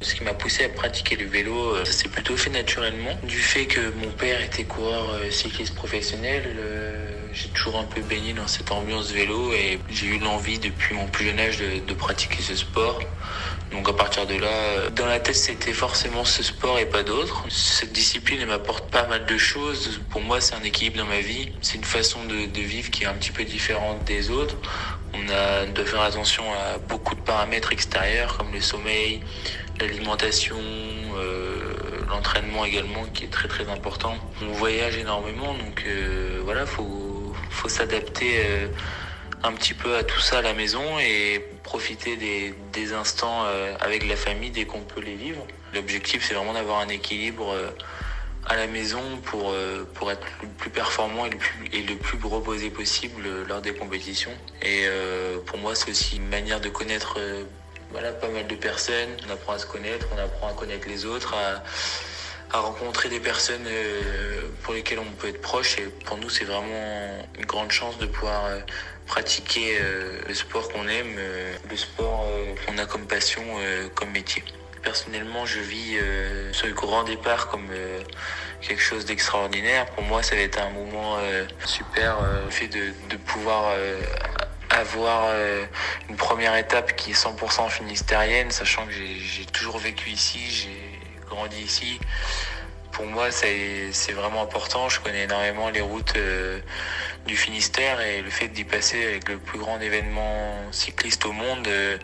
Ce 0.04 0.16
qui 0.16 0.24
m'a 0.24 0.34
poussé 0.34 0.66
à 0.66 0.70
pratiquer 0.70 1.16
le 1.16 1.26
vélo, 1.26 1.76
euh, 1.76 1.86
ça 1.86 1.94
s'est 1.94 2.10
plutôt 2.10 2.36
fait 2.36 2.50
naturellement. 2.50 3.18
Du 3.24 3.38
fait 3.38 3.66
que 3.66 3.80
mon 3.96 4.12
père 4.12 4.42
était 4.42 4.66
coureur 4.66 5.12
euh, 5.14 5.32
cycliste 5.32 5.76
professionnel, 5.76 6.44
euh, 6.58 7.08
j'ai 7.32 7.48
toujours 7.50 7.80
un 7.80 7.86
peu 7.86 8.02
baigné 8.02 8.34
dans 8.34 8.48
cette 8.48 8.70
ambiance 8.72 9.12
vélo 9.12 9.54
et 9.54 9.80
j'ai 9.90 10.08
eu 10.08 10.20
l'envie 10.20 10.60
depuis 10.60 10.94
mon 10.94 11.08
plus 11.08 11.28
jeune 11.28 11.40
âge 11.40 11.58
de, 11.58 11.94
pratiquer 11.94 12.42
ce 12.42 12.56
sport. 12.56 13.00
Donc 13.72 13.88
à 13.88 13.94
partir 13.94 14.28
de 14.28 14.36
là, 14.36 14.90
dans 14.90 15.06
la 15.06 15.20
tête, 15.20 15.36
c'était 15.36 15.74
forcément 15.74 16.26
ce 16.26 16.44
sport 16.44 16.78
et 16.80 16.86
pas 16.86 17.04
d'autre. 17.04 17.46
Cette 17.50 17.94
discipline 17.94 18.46
m'apporte 18.46 18.92
pas 18.92 19.08
mal 19.08 19.26
de 19.26 19.38
choses. 19.38 20.02
Pour 20.10 20.22
moi, 20.22 20.42
c'est 20.42 20.54
un 20.54 20.64
équilibre 20.64 20.98
dans 20.98 21.06
ma 21.06 21.22
vie. 21.22 21.52
C'est 21.62 21.78
une 21.78 21.84
façon 21.84 22.20
de, 22.26 22.60
vivre 22.60 22.92
qui 22.92 23.04
est 23.04 23.08
un 23.08 23.14
petit 23.14 23.32
peu 23.32 23.46
différente 23.46 24.04
des 24.04 24.30
autres. 24.30 24.58
On 25.14 25.30
a 25.30 25.66
doit 25.68 25.86
faire 25.86 26.02
attention 26.02 26.44
à 26.54 26.78
beaucoup 26.78 27.16
de 27.16 27.22
paramètres 27.22 27.72
extérieurs 27.72 28.38
comme 28.38 28.52
le 28.52 28.62
sommeil, 28.62 29.22
l'alimentation, 29.80 30.58
euh, 31.18 31.74
l'entraînement 32.10 32.66
également 32.66 33.06
qui 33.06 33.26
est 33.26 33.32
très 33.32 33.48
très 33.48 33.70
important. 33.70 34.16
On 34.42 34.52
voyage 34.52 34.98
énormément, 34.98 35.54
donc 35.54 35.84
euh, 35.86 36.42
voilà, 36.44 36.66
faut 36.66 37.34
faut 37.50 37.70
s'adapter. 37.70 38.44
Euh, 38.46 38.68
un 39.46 39.52
petit 39.52 39.74
peu 39.74 39.98
à 39.98 40.06
tout 40.06 40.22
ça 40.22 40.38
à 40.38 40.42
la 40.42 40.54
maison 40.54 41.00
et 41.00 41.46
profiter 41.64 42.16
des, 42.16 42.56
des 42.72 42.94
instants 42.94 43.44
avec 43.82 44.08
la 44.08 44.16
famille 44.16 44.52
dès 44.52 44.64
qu'on 44.64 44.80
peut 44.80 45.02
les 45.02 45.16
vivre. 45.16 45.46
L'objectif, 45.74 46.24
c'est 46.26 46.34
vraiment 46.34 46.54
d'avoir 46.54 46.80
un 46.80 46.88
équilibre 46.88 47.54
à 48.46 48.56
la 48.56 48.68
maison 48.68 49.02
pour, 49.26 49.54
pour 49.96 50.12
être 50.14 50.26
le 50.42 50.48
plus 50.48 50.70
performant 50.70 51.26
et 51.26 51.30
le 51.32 51.38
plus, 51.38 51.70
et 51.74 51.82
le 51.82 51.98
plus 51.98 52.18
reposé 52.26 52.70
possible 52.70 53.28
lors 53.46 53.60
des 53.60 53.74
compétitions. 53.74 54.32
Et 54.62 54.86
pour 55.46 55.58
moi, 55.58 55.76
c'est 55.76 55.92
aussi 55.92 56.16
une 56.16 56.30
manière 56.30 56.62
de 56.62 56.70
connaître 56.70 57.20
voilà, 57.94 58.12
pas 58.12 58.28
mal 58.28 58.46
de 58.48 58.56
personnes. 58.56 59.16
On 59.26 59.32
apprend 59.32 59.54
à 59.54 59.60
se 59.60 59.66
connaître, 59.66 60.06
on 60.14 60.18
apprend 60.18 60.50
à 60.50 60.54
connaître 60.54 60.90
les 60.90 61.06
autres, 61.06 61.34
à, 61.34 61.64
rencontrer 62.60 63.10
des 63.10 63.20
personnes 63.20 63.68
pour 64.62 64.76
lesquelles 64.76 65.00
on 65.00 65.12
peut 65.18 65.30
être 65.30 65.42
proche. 65.42 65.80
Et 65.80 65.86
pour 66.06 66.18
nous, 66.18 66.30
c'est 66.30 66.44
vraiment 66.44 67.26
une 67.40 67.46
grande 67.46 67.72
chance 67.72 67.98
de 67.98 68.06
pouvoir 68.06 68.44
pratiquer 69.06 69.78
euh, 69.80 70.20
le 70.28 70.34
sport 70.34 70.70
qu'on 70.70 70.88
aime, 70.88 71.16
euh, 71.18 71.54
le 71.70 71.78
sport 71.78 72.26
euh, 72.28 72.56
qu'on 72.66 72.78
a 72.78 72.86
comme 72.86 73.06
passion, 73.06 73.44
comme 73.96 74.12
métier. 74.12 74.44
Personnellement, 74.82 75.46
je 75.46 75.60
vis 75.60 75.98
ce 76.52 76.68
grand 76.68 77.04
départ 77.04 77.48
comme 77.48 77.70
quelque 78.60 78.82
chose 78.82 79.06
d'extraordinaire. 79.06 79.86
Pour 79.92 80.04
moi, 80.04 80.22
ça 80.22 80.36
va 80.36 80.42
être 80.42 80.60
un 80.60 80.72
moment 80.72 81.20
super, 81.64 82.18
le 82.44 82.52
fait 82.52 82.68
de 82.68 83.16
pouvoir 83.26 83.74
avoir 84.74 85.34
une 86.10 86.16
première 86.16 86.56
étape 86.56 86.96
qui 86.96 87.12
est 87.12 87.14
100% 87.14 87.70
finistérienne, 87.70 88.52
sachant 88.52 88.86
que 88.86 88.92
j'ai 88.92 89.46
toujours 89.46 89.78
vécu 89.78 90.10
ici, 90.10 90.40
j'ai 90.50 91.26
grandi 91.28 91.62
ici. 91.62 92.00
Pour 92.92 93.06
moi, 93.06 93.32
c'est 93.32 94.12
vraiment 94.14 94.44
important. 94.44 94.90
Je 94.90 95.00
connais 95.00 95.24
énormément 95.24 95.70
les 95.70 95.82
routes 95.82 96.18
du 97.26 97.38
Finistère 97.38 98.02
et 98.02 98.22
le 98.22 98.30
fait 98.30 98.50
d'y 98.50 98.64
passer 98.64 99.04
avec 99.06 99.30
le 99.30 99.38
plus 99.38 99.60
grand 99.60 99.80
événement 99.80 100.56
cycliste 100.72 101.26
au 101.26 101.32
monde, 101.32 101.68
euh, 101.68 101.98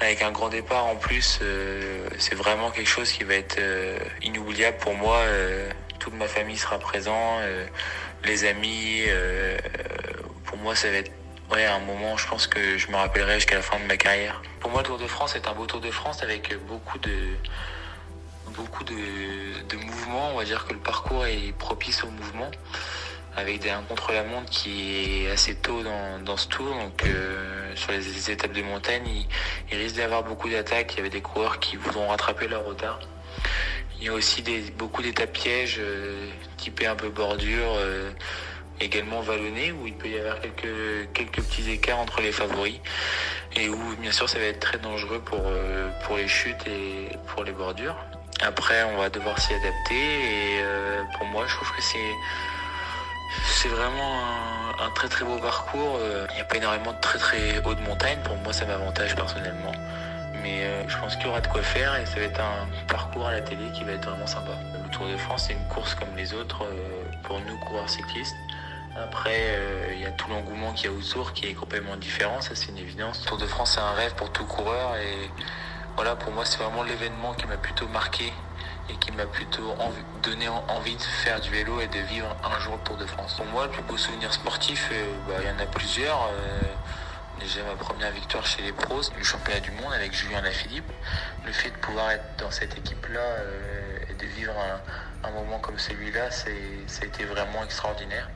avec 0.00 0.22
un 0.22 0.30
grand 0.30 0.48
départ 0.48 0.86
en 0.86 0.96
plus, 0.96 1.40
euh, 1.42 2.08
c'est 2.18 2.34
vraiment 2.34 2.70
quelque 2.70 2.88
chose 2.88 3.10
qui 3.10 3.24
va 3.24 3.34
être 3.34 3.58
euh, 3.58 3.98
inoubliable 4.22 4.76
pour 4.78 4.94
moi. 4.94 5.20
toute 5.98 6.14
ma 6.14 6.28
famille 6.28 6.56
sera 6.56 6.78
présent, 6.78 7.40
les 8.24 8.44
amis. 8.44 9.02
pour 10.44 10.56
moi, 10.58 10.76
ça 10.76 10.90
va 10.90 10.98
être 10.98 11.12
ouais, 11.50 11.64
un 11.66 11.80
moment, 11.80 12.16
je 12.16 12.26
pense 12.26 12.46
que 12.46 12.78
je 12.78 12.90
me 12.90 12.96
rappellerai 12.96 13.34
jusqu'à 13.34 13.56
la 13.56 13.62
fin 13.62 13.78
de 13.78 13.84
ma 13.84 13.96
carrière. 13.96 14.42
Pour 14.60 14.70
moi, 14.70 14.82
le 14.82 14.86
Tour 14.86 14.98
de 14.98 15.06
France 15.06 15.36
est 15.36 15.46
un 15.48 15.52
beau 15.52 15.66
Tour 15.66 15.80
de 15.80 15.90
France 15.90 16.22
avec 16.22 16.54
beaucoup 16.66 16.98
de 16.98 17.36
beaucoup 18.58 18.84
de, 18.84 19.76
mouvements. 19.76 20.30
On 20.34 20.38
va 20.38 20.44
dire 20.44 20.66
que 20.66 20.72
le 20.72 20.78
parcours 20.78 21.26
est 21.26 21.52
propice 21.58 22.02
au 22.04 22.10
mouvement 22.10 22.50
avec 23.36 23.64
un 23.66 23.82
contre-la-montre 23.82 24.50
qui 24.50 25.24
est 25.24 25.30
assez 25.30 25.54
tôt 25.54 25.82
dans, 25.82 26.18
dans 26.24 26.36
ce 26.36 26.48
tour. 26.48 26.74
Donc 26.74 27.04
euh, 27.04 27.74
sur 27.76 27.92
les, 27.92 28.30
étapes 28.30 28.52
de 28.52 28.62
montagne, 28.62 29.26
il, 29.70 29.78
risque 29.78 29.94
d'y 29.94 30.02
avoir 30.02 30.24
beaucoup 30.24 30.48
d'attaques. 30.48 30.94
Il 30.94 30.96
y 30.98 31.00
avait 31.00 31.10
des 31.10 31.20
coureurs 31.20 31.60
qui 31.60 31.76
voudront 31.76 32.08
rattraper 32.08 32.48
leur 32.48 32.64
retard. 32.64 32.98
Il 34.00 34.04
y 34.04 34.08
a 34.08 34.12
aussi 34.12 34.42
des, 34.42 34.60
beaucoup 34.76 35.02
d'étapes 35.02 35.32
pièges, 35.32 35.78
euh, 35.78 36.28
typées 36.56 36.86
un 36.86 36.96
peu 36.96 37.08
bordure, 37.08 37.74
euh, 37.76 38.10
également 38.80 39.20
vallonnées, 39.20 39.72
où 39.72 39.86
il 39.86 39.94
peut 39.94 40.08
y 40.08 40.18
avoir 40.18 40.40
quelques, 40.40 41.12
quelques 41.12 41.42
petits 41.42 41.70
écarts 41.70 41.98
entre 41.98 42.20
les 42.20 42.32
favoris. 42.32 42.80
Et 43.56 43.68
où 43.68 43.96
bien 44.00 44.12
sûr 44.12 44.28
ça 44.28 44.38
va 44.38 44.44
être 44.44 44.60
très 44.60 44.78
dangereux 44.78 45.20
pour, 45.20 45.42
euh, 45.44 45.90
pour 46.04 46.16
les 46.16 46.28
chutes 46.28 46.66
et 46.66 47.16
pour 47.28 47.44
les 47.44 47.52
bordures. 47.52 47.96
Après 48.40 48.84
on 48.84 48.98
va 48.98 49.08
devoir 49.08 49.38
s'y 49.40 49.52
adapter 49.54 49.94
et 49.94 50.62
pour 51.16 51.26
moi 51.26 51.44
je 51.48 51.54
trouve 51.54 51.72
que 51.72 51.82
c'est 51.82 52.14
c'est 53.46 53.68
vraiment 53.68 54.20
un, 54.80 54.90
très 54.90 55.08
très 55.08 55.24
beau 55.24 55.36
parcours. 55.38 55.98
Euh, 56.00 56.26
il 56.30 56.36
n'y 56.36 56.40
a 56.40 56.44
pas 56.44 56.56
énormément 56.56 56.92
de 56.92 57.00
très 57.00 57.18
très 57.18 57.58
hautes 57.64 57.80
montagnes. 57.80 58.18
Pour 58.24 58.36
moi, 58.36 58.52
ça 58.52 58.64
m'avantage 58.66 59.14
personnellement. 59.14 59.72
Mais 60.42 60.62
euh, 60.62 60.88
je 60.88 60.96
pense 60.98 61.16
qu'il 61.16 61.26
y 61.26 61.28
aura 61.28 61.40
de 61.40 61.48
quoi 61.48 61.62
faire 61.62 61.96
et 61.96 62.06
ça 62.06 62.16
va 62.16 62.22
être 62.22 62.40
un 62.40 62.68
parcours 62.86 63.26
à 63.26 63.32
la 63.32 63.40
télé 63.40 63.70
qui 63.74 63.84
va 63.84 63.92
être 63.92 64.08
vraiment 64.08 64.26
sympa. 64.26 64.52
Le 64.84 64.90
Tour 64.90 65.08
de 65.08 65.16
France, 65.16 65.46
c'est 65.48 65.54
une 65.54 65.68
course 65.68 65.94
comme 65.94 66.14
les 66.16 66.32
autres 66.32 66.64
euh, 66.64 67.12
pour 67.24 67.40
nous, 67.40 67.58
coureurs 67.58 67.88
cyclistes. 67.88 68.36
Après, 69.02 69.58
il 69.92 70.00
y 70.00 70.06
a 70.06 70.10
tout 70.10 70.28
l'engouement 70.28 70.72
qu'il 70.72 70.90
y 70.90 70.94
a 70.94 70.96
autour 70.96 71.32
qui 71.32 71.46
est 71.46 71.54
complètement 71.54 71.96
différent, 71.96 72.40
ça 72.40 72.54
c'est 72.54 72.68
une 72.68 72.78
évidence. 72.78 73.20
Le 73.22 73.28
Tour 73.28 73.38
de 73.38 73.46
France, 73.46 73.72
c'est 73.74 73.80
un 73.80 73.92
rêve 73.92 74.14
pour 74.14 74.30
tout 74.32 74.44
coureur 74.44 74.96
et 74.96 75.30
voilà, 75.98 76.14
pour 76.14 76.32
moi, 76.32 76.44
c'est 76.44 76.58
vraiment 76.58 76.84
l'événement 76.84 77.34
qui 77.34 77.46
m'a 77.48 77.56
plutôt 77.56 77.88
marqué 77.88 78.32
et 78.88 78.94
qui 78.96 79.10
m'a 79.10 79.26
plutôt 79.26 79.74
donné 80.22 80.48
envie 80.48 80.94
de 80.94 81.02
faire 81.02 81.40
du 81.40 81.50
vélo 81.50 81.80
et 81.80 81.88
de 81.88 81.98
vivre 81.98 82.36
un 82.44 82.58
jour 82.60 82.76
le 82.76 82.84
Tour 82.84 82.96
de 82.96 83.04
France. 83.04 83.34
Pour 83.34 83.46
moi, 83.46 83.66
le 83.66 83.72
plus 83.72 83.82
beau 83.82 83.96
souvenir 83.96 84.32
sportif, 84.32 84.90
euh, 84.92 85.04
bah, 85.26 85.34
il 85.40 85.48
y 85.48 85.50
en 85.50 85.58
a 85.58 85.66
plusieurs. 85.66 86.22
Euh, 86.32 86.60
déjà 87.40 87.64
ma 87.64 87.74
première 87.74 88.12
victoire 88.12 88.46
chez 88.46 88.62
les 88.62 88.72
pros, 88.72 89.00
le 89.16 89.24
championnat 89.24 89.58
du 89.58 89.72
monde 89.72 89.92
avec 89.92 90.12
Julien 90.12 90.40
Lafilippe. 90.40 90.90
Le 91.44 91.52
fait 91.52 91.70
de 91.70 91.76
pouvoir 91.76 92.12
être 92.12 92.36
dans 92.38 92.50
cette 92.52 92.78
équipe-là 92.78 93.20
euh, 93.20 93.98
et 94.08 94.14
de 94.14 94.26
vivre 94.26 94.54
un, 95.24 95.30
moment 95.30 95.58
comme 95.58 95.78
celui-là, 95.78 96.30
ça 96.30 96.48
a 96.48 97.04
été 97.04 97.24
vraiment 97.24 97.64
extraordinaire. 97.64 98.28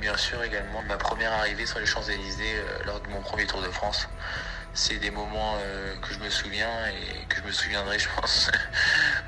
Bien 0.00 0.16
sûr 0.16 0.42
également 0.42 0.82
ma 0.82 0.96
première 0.96 1.32
arrivée 1.32 1.66
sur 1.66 1.78
les 1.78 1.86
Champs-Élysées 1.86 2.62
lors 2.84 3.00
de 3.00 3.08
mon 3.08 3.20
premier 3.20 3.46
Tour 3.46 3.62
de 3.62 3.68
France 3.68 4.08
c'est 4.76 4.98
des 4.98 5.10
moments 5.10 5.56
euh, 5.58 5.96
que 6.02 6.12
je 6.12 6.18
me 6.20 6.28
souviens 6.28 6.86
et 6.88 7.24
que 7.28 7.36
je 7.38 7.42
me 7.42 7.50
souviendrai, 7.50 7.98
je 7.98 8.08
pense, 8.20 8.50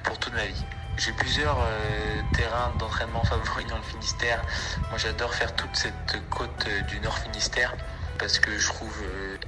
pour 0.04 0.18
toute 0.18 0.34
ma 0.34 0.44
vie. 0.44 0.64
J'ai 0.98 1.12
plusieurs 1.12 1.58
euh, 1.58 2.20
terrains 2.34 2.74
d'entraînement 2.78 3.24
favoris 3.24 3.66
dans 3.66 3.78
le 3.78 3.82
Finistère. 3.82 4.42
Moi, 4.90 4.98
j'adore 4.98 5.32
faire 5.34 5.54
toute 5.56 5.74
cette 5.74 6.16
côte 6.28 6.66
euh, 6.68 6.82
du 6.82 7.00
Nord 7.00 7.18
Finistère 7.18 7.74
parce 8.18 8.38
que 8.38 8.58
je 8.58 8.66
trouve 8.66 9.02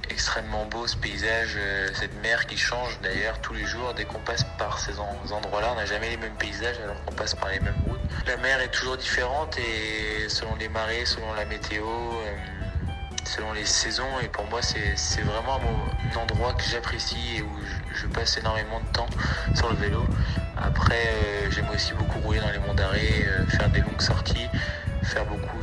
extrêmement 0.09 0.65
beau 0.65 0.87
ce 0.87 0.95
paysage, 0.95 1.57
cette 1.93 2.13
mer 2.21 2.45
qui 2.47 2.57
change 2.57 2.99
d'ailleurs 3.01 3.39
tous 3.41 3.53
les 3.53 3.65
jours. 3.65 3.93
Dès 3.95 4.05
qu'on 4.05 4.19
passe 4.19 4.45
par 4.57 4.79
ces 4.79 4.99
endroits-là, 4.99 5.71
on 5.73 5.75
n'a 5.75 5.85
jamais 5.85 6.09
les 6.09 6.17
mêmes 6.17 6.35
paysages 6.37 6.79
alors 6.83 7.03
qu'on 7.05 7.13
passe 7.13 7.35
par 7.35 7.49
les 7.49 7.59
mêmes 7.59 7.75
routes. 7.87 7.99
La 8.27 8.37
mer 8.37 8.61
est 8.61 8.69
toujours 8.69 8.97
différente 8.97 9.57
et 9.57 10.29
selon 10.29 10.55
les 10.55 10.69
marées, 10.69 11.05
selon 11.05 11.33
la 11.33 11.45
météo, 11.45 11.85
selon 13.25 13.53
les 13.53 13.65
saisons. 13.65 14.19
Et 14.23 14.27
pour 14.27 14.45
moi, 14.47 14.61
c'est 14.61 15.21
vraiment 15.21 15.59
un 15.59 16.17
endroit 16.17 16.53
que 16.53 16.63
j'apprécie 16.63 17.37
et 17.37 17.41
où 17.41 17.51
je, 17.93 18.07
passe 18.07 18.37
énormément 18.37 18.79
de 18.79 18.91
temps 18.93 19.09
sur 19.55 19.69
le 19.69 19.75
vélo. 19.75 20.05
Après, 20.57 21.07
euh, 21.07 21.51
j'aime 21.51 21.69
aussi 21.73 21.93
beaucoup 21.93 22.19
rouler 22.19 22.39
dans 22.39 22.51
les 22.51 22.59
monts 22.59 22.73
d'arrêt, 22.73 23.25
euh, 23.25 23.45
faire 23.47 23.69
des 23.69 23.79
longues 23.79 24.01
sorties, 24.01 24.47
faire 25.03 25.25
beaucoup, 25.25 25.57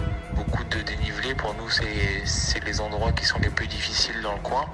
de 0.70 0.82
dénivelé. 0.82 1.34
Pour 1.34 1.54
nous, 1.54 1.68
c'est 1.70 2.64
les 2.64 2.80
endroits 2.80 3.12
qui 3.12 3.24
sont 3.24 3.38
les 3.40 3.50
plus 3.50 3.66
difficiles 3.66 4.20
dans 4.22 4.34
le 4.34 4.40
coin. 4.40 4.66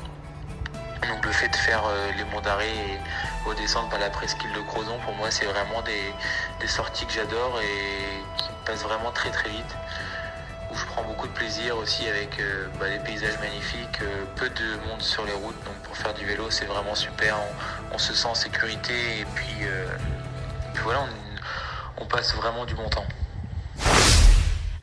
Donc 1.09 1.25
le 1.25 1.33
fait 1.33 1.49
de 1.49 1.57
faire 1.57 1.85
euh, 1.87 2.13
les 2.17 2.25
monts 2.25 2.41
d'arrêt 2.41 2.69
et 2.69 3.49
redescendre 3.49 3.91
par 3.91 3.99
la 3.99 4.09
presqu'île 4.09 4.53
de 4.53 4.61
Crozon, 4.61 4.99
pour 5.05 5.15
moi, 5.15 5.31
c'est 5.31 5.45
vraiment 5.45 5.83
des, 5.83 6.15
des 6.61 6.67
sorties 6.67 7.05
que 7.05 7.13
j'adore 7.13 7.61
et 7.61 8.39
qui 8.39 8.49
passent 8.65 8.85
vraiment 8.85 9.11
très 9.11 9.31
très 9.31 9.51
vite 9.51 9.77
je 10.75 10.85
prends 10.87 11.03
beaucoup 11.03 11.27
de 11.27 11.33
plaisir 11.33 11.77
aussi 11.77 12.07
avec 12.09 12.41
euh, 12.41 12.67
bah, 12.79 12.89
des 12.89 12.99
paysages 12.99 13.39
magnifiques, 13.39 14.01
euh, 14.03 14.25
peu 14.37 14.49
de 14.51 14.77
monde 14.89 15.01
sur 15.01 15.25
les 15.25 15.33
routes. 15.33 15.63
Donc 15.65 15.75
pour 15.83 15.97
faire 15.97 16.15
du 16.15 16.25
vélo, 16.25 16.51
c'est 16.51 16.65
vraiment 16.65 16.95
super. 16.95 17.37
On, 17.93 17.99
se 17.99 18.13
sent 18.13 18.29
en 18.29 18.35
sécurité 18.35 19.21
et 19.21 19.25
puis, 19.35 19.63
euh, 19.63 19.87
voilà, 20.83 21.07
on, 21.99 22.07
passe 22.07 22.35
vraiment 22.35 22.65
du 22.65 22.75
bon 22.75 22.89
temps. 22.89 23.07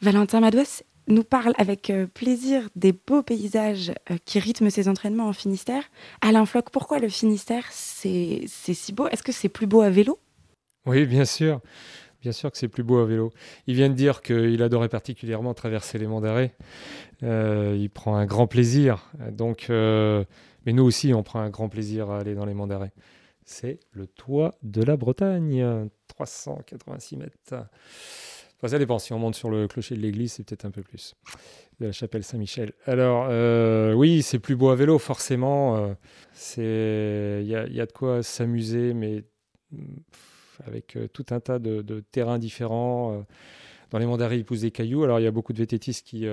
Valentin 0.01 0.39
Madouas 0.39 0.83
nous 1.07 1.23
parle 1.23 1.53
avec 1.57 1.91
plaisir 2.13 2.69
des 2.75 2.91
beaux 2.91 3.21
paysages 3.21 3.91
qui 4.25 4.39
rythment 4.39 4.69
ses 4.69 4.87
entraînements 4.87 5.27
en 5.27 5.33
Finistère. 5.33 5.83
Alain 6.21 6.45
Floch, 6.45 6.69
pourquoi 6.71 6.99
le 6.99 7.09
Finistère, 7.09 7.65
c'est 7.71 8.43
si 8.47 8.93
beau? 8.93 9.07
Est-ce 9.07 9.23
que 9.23 9.31
c'est 9.31 9.49
plus 9.49 9.67
beau 9.67 9.81
à 9.81 9.89
vélo? 9.89 10.19
Oui, 10.85 11.05
bien 11.05 11.25
sûr. 11.25 11.61
Bien 12.21 12.31
sûr 12.31 12.51
que 12.51 12.57
c'est 12.57 12.67
plus 12.67 12.83
beau 12.83 12.99
à 12.99 13.05
vélo. 13.05 13.31
Il 13.65 13.75
vient 13.75 13.89
de 13.89 13.95
dire 13.95 14.21
qu'il 14.21 14.61
adorait 14.61 14.89
particulièrement 14.89 15.53
traverser 15.53 15.97
les 15.97 16.05
monts. 16.05 16.23
Euh, 17.23 17.75
il 17.77 17.89
prend 17.89 18.15
un 18.15 18.25
grand 18.25 18.45
plaisir. 18.45 19.11
Donc, 19.31 19.67
euh, 19.69 20.23
mais 20.65 20.73
nous 20.73 20.83
aussi, 20.83 21.13
on 21.13 21.23
prend 21.23 21.39
un 21.39 21.49
grand 21.49 21.67
plaisir 21.67 22.11
à 22.11 22.19
aller 22.19 22.35
dans 22.35 22.45
les 22.45 22.53
monts. 22.53 22.69
C'est 23.43 23.79
le 23.91 24.05
toit 24.05 24.53
de 24.61 24.83
la 24.83 24.97
Bretagne, 24.97 25.89
386 26.07 27.17
mètres. 27.17 27.65
Ça 28.67 28.79
dépend. 28.79 28.99
Si 28.99 29.13
on 29.13 29.19
monte 29.19 29.35
sur 29.35 29.49
le 29.49 29.67
clocher 29.67 29.95
de 29.95 30.01
l'église, 30.01 30.33
c'est 30.33 30.43
peut-être 30.43 30.65
un 30.65 30.71
peu 30.71 30.81
plus. 30.81 31.15
De 31.79 31.87
la 31.87 31.91
chapelle 31.91 32.23
Saint-Michel. 32.23 32.73
Alors, 32.85 33.27
euh, 33.29 33.93
oui, 33.93 34.21
c'est 34.21 34.39
plus 34.39 34.55
beau 34.55 34.69
à 34.69 34.75
vélo, 34.75 34.99
forcément. 34.99 35.95
Euh, 36.57 37.41
Il 37.41 37.47
y 37.47 37.55
a, 37.81 37.85
de 37.85 37.91
quoi 37.91 38.21
s'amuser, 38.21 38.93
mais 38.93 39.23
avec 40.67 40.97
tout 41.13 41.25
un 41.31 41.39
tas 41.39 41.59
de, 41.59 42.03
terrains 42.11 42.39
différents. 42.39 43.25
Dans 43.89 43.97
les 43.97 44.05
Monts 44.05 44.19
ils 44.31 44.45
poussent 44.45 44.61
des 44.61 44.71
cailloux. 44.71 45.03
Alors, 45.03 45.19
il 45.19 45.23
y 45.23 45.27
a 45.27 45.31
beaucoup 45.31 45.53
de 45.53 45.57
vététistes 45.57 46.05
qui, 46.05 46.27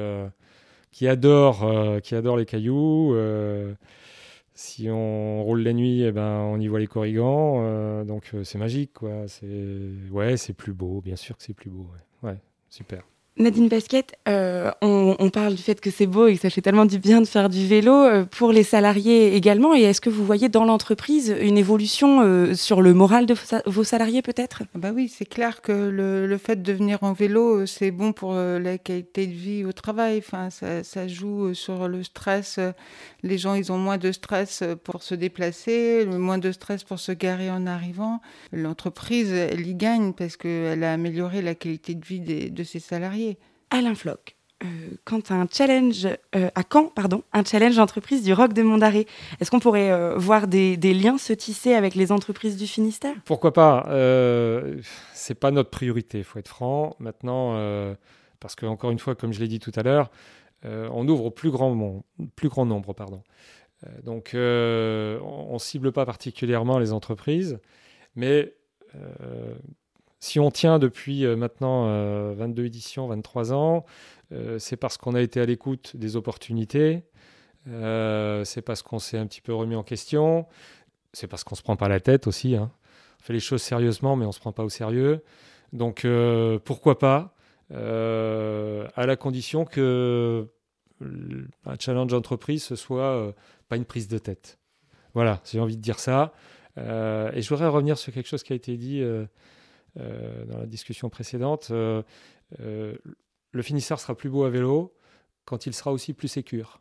qui, 0.91 1.09
adorent, 1.09 2.01
qui 2.03 2.15
adorent 2.15 2.37
les 2.37 2.47
cailloux. 2.47 3.17
Si 4.59 4.91
on 4.91 5.45
roule 5.45 5.63
la 5.63 5.73
nuit, 5.73 6.03
eh 6.03 6.11
ben, 6.11 6.41
on 6.41 6.59
y 6.59 6.67
voit 6.67 6.81
les 6.81 6.89
corrigans. 6.89 7.61
Euh, 7.63 8.03
donc 8.03 8.31
euh, 8.35 8.43
c'est 8.43 8.59
magique, 8.59 8.93
quoi. 8.93 9.29
C'est 9.29 9.47
ouais, 10.11 10.37
c'est 10.37 10.53
plus 10.53 10.73
beau, 10.73 11.01
bien 11.01 11.15
sûr 11.15 11.37
que 11.37 11.45
c'est 11.45 11.55
plus 11.55 11.71
beau. 11.71 11.87
Ouais 12.23 12.39
super. 12.69 13.03
Nadine 13.39 13.69
Basket, 13.69 14.17
euh, 14.27 14.73
on, 14.83 15.31
parle 15.31 15.55
du 15.55 15.63
fait 15.63 15.81
que 15.81 15.91
c'est 15.91 16.07
beau 16.07 16.27
et 16.27 16.35
que 16.35 16.41
ça 16.41 16.51
fait 16.51 16.61
tellement 16.61 16.87
du 16.87 16.99
bien 16.99 17.21
de 17.21 17.27
faire 17.27 17.49
du 17.49 17.67
vélo 17.69 17.93
euh, 17.93 18.25
pour 18.25 18.51
les 18.51 18.65
salariés 18.65 19.37
également. 19.37 19.77
Et 19.77 19.83
est-ce 19.83 20.01
que 20.01 20.11
vous 20.11 20.25
voyez 20.25 20.49
dans 20.49 20.65
l'entreprise 20.65 21.35
une 21.41 21.57
évolution 21.57 22.21
euh, 22.23 22.55
sur 22.55 22.83
le 22.83 22.95
moral 22.95 23.27
de 23.27 23.37
vos 23.67 23.85
salariés 23.85 24.23
peut-être? 24.23 24.63
Ah 24.75 24.79
Bah 24.79 24.91
oui, 24.93 25.09
c'est 25.09 25.25
clair 25.25 25.63
que 25.63 25.73
le, 25.73 26.37
fait 26.39 26.63
de 26.63 26.73
venir 26.73 26.99
en 27.03 27.13
vélo, 27.13 27.65
c'est 27.67 27.93
bon 27.93 28.13
pour 28.13 28.35
la 28.35 28.77
qualité 28.79 29.27
de 29.27 29.33
vie 29.33 29.65
au 29.65 29.73
travail. 29.73 30.19
Enfin, 30.19 30.49
ça, 30.51 31.09
joue 31.09 31.55
sur 31.55 31.87
le 31.87 32.03
stress. 32.03 32.59
Les 33.23 33.39
gens, 33.39 33.55
ils 33.55 33.71
ont 33.71 33.79
moins 33.79 33.99
de 33.99 34.11
stress 34.11 34.65
pour 34.83 35.03
se 35.03 35.15
déplacer, 35.15 36.07
moins 36.07 36.39
de 36.39 36.51
stress 36.51 36.83
pour 36.83 36.99
se 36.99 37.13
garer 37.13 37.51
en 37.51 37.67
arrivant. 37.67 38.21
L'entreprise, 38.53 39.33
elle 39.33 39.67
y 39.67 39.75
gagne 39.75 40.13
parce 40.13 40.37
qu'elle 40.37 40.83
a 40.83 40.93
amélioré 40.93 41.41
la 41.41 41.55
qualité 41.55 41.95
de 41.95 42.05
vie 42.05 42.21
de 42.21 42.65
ses 42.65 42.81
salariés. 42.81 43.28
Alain 43.71 43.95
Floch. 43.95 44.39
Euh, 44.65 44.67
quand 45.05 45.31
un 45.31 45.47
challenge 45.47 46.09
euh, 46.35 46.51
à 46.57 46.63
Caen, 46.69 46.87
pardon, 46.89 47.23
un 47.33 47.45
challenge 47.45 47.77
d'entreprise 47.77 48.25
du 48.25 48.33
Roc 48.33 48.53
de 48.53 48.63
Mondaré. 48.63 49.07
Est-ce 49.41 49.53
qu'on 49.53 49.61
pourrait 49.61 49.93
euh, 49.93 50.17
voir 50.17 50.49
des, 50.49 50.77
liens 50.77 51.17
se 51.17 51.33
tisser 51.33 51.75
avec 51.75 51.95
les 51.95 52.11
entreprises 52.11 52.57
du 52.57 52.67
Finistère? 52.67 53.15
Pourquoi 53.25 53.53
pas 53.53 53.87
C'est 55.13 55.37
pas 55.37 55.53
notre 55.53 55.71
priorité, 55.71 56.25
faut 56.25 56.41
être 56.41 56.49
franc. 56.49 56.97
Maintenant, 56.99 57.55
parce 58.41 58.57
que 58.57 58.67
encore 58.67 58.91
une 58.91 58.99
fois, 58.99 59.15
comme 59.15 59.33
je 59.33 59.39
l'ai 59.39 59.49
dit 59.49 59.61
tout 59.61 59.73
à 59.77 59.83
l'heure, 59.83 60.11
on 60.65 61.07
ouvre 61.07 61.27
au 61.27 61.31
plus 61.31 61.51
grand, 61.51 61.71
nombre, 62.67 62.93
pardon. 62.95 63.23
donc, 64.03 64.31
on, 64.35 65.53
ne 65.53 65.59
cible 65.59 65.93
pas 65.93 66.05
particulièrement 66.05 66.81
les 66.81 66.93
entreprises, 66.93 67.61
mais 68.17 68.55
si 70.21 70.41
on 70.41 70.51
tient 70.51 70.79
depuis 70.79 71.25
euh, 71.25 71.37
maintenant 71.37 71.85
22 72.35 72.63
euh, 72.63 72.67
éditions, 72.67 73.07
23 73.07 73.53
ans, 73.53 73.85
euh, 74.33 74.59
c'est 74.59 74.77
parce 74.77 74.97
qu'on 74.97 75.15
a 75.15 75.21
été 75.21 75.41
à 75.41 75.47
l'écoute 75.47 75.97
des 75.97 76.17
opportunités, 76.17 77.05
c'est 77.67 78.63
parce 78.63 78.83
qu'on 78.83 78.99
s'est 78.99 79.19
un 79.19 79.27
petit 79.27 79.43
peu 79.43 79.53
remis 79.53 79.75
en 79.75 79.83
question, 79.83 80.47
c'est 81.13 81.27
parce 81.27 81.45
qu'on 81.45 81.55
ne 81.55 81.59
se 81.59 81.63
prend 81.63 81.77
pas 81.77 81.89
la 81.89 82.01
tête 82.01 82.27
aussi. 82.27 82.57
Hein. 82.57 82.71
On 83.21 83.25
fait 83.25 83.35
les 83.35 83.41
choses 83.41 83.61
sérieusement, 83.61 84.17
mais 84.17 84.25
on 84.25 84.29
ne 84.29 84.33
se 84.33 84.41
prend 84.41 84.53
pas 84.53 84.65
au 84.65 84.71
sérieux. 84.71 85.23
Donc 85.75 86.07
pourquoi 86.65 86.99
pas, 86.99 87.35
à 87.71 89.07
la 89.07 89.17
condition 89.17 89.67
que 89.67 90.49
un 91.03 91.75
challenge 91.79 92.11
d'entreprise, 92.11 92.65
ce 92.65 92.75
soit 92.75 93.35
pas 93.69 93.77
une 93.77 93.85
prise 93.85 94.09
de 94.09 94.17
tête. 94.17 94.59
Voilà, 95.13 95.43
j'ai 95.45 95.61
envie 95.61 95.77
de 95.77 95.83
dire 95.83 95.99
ça. 95.99 96.33
et 96.79 97.43
je 97.43 97.49
voudrais 97.51 97.69
revenir 97.69 97.99
sur 97.99 98.15
quelque 98.15 98.29
chose 98.29 98.45
qui 98.45 98.55
a 98.55 98.57
été 98.57 98.79
dit 98.79 99.05
dans 99.99 100.59
la 100.59 100.67
discussion 100.67 101.11
précédente, 101.11 101.69
euh, 101.71 102.03
euh, 102.61 102.95
le 103.53 103.63
finisseur 103.63 104.01
sera 104.01 104.15
plus 104.15 104.31
beau 104.31 104.45
à 104.45 104.51
vélo 104.51 104.95
quand 105.45 105.67
il 105.67 105.75
sera 105.75 105.93
aussi 105.93 106.13
plus 106.13 106.29
sécure. 106.29 106.81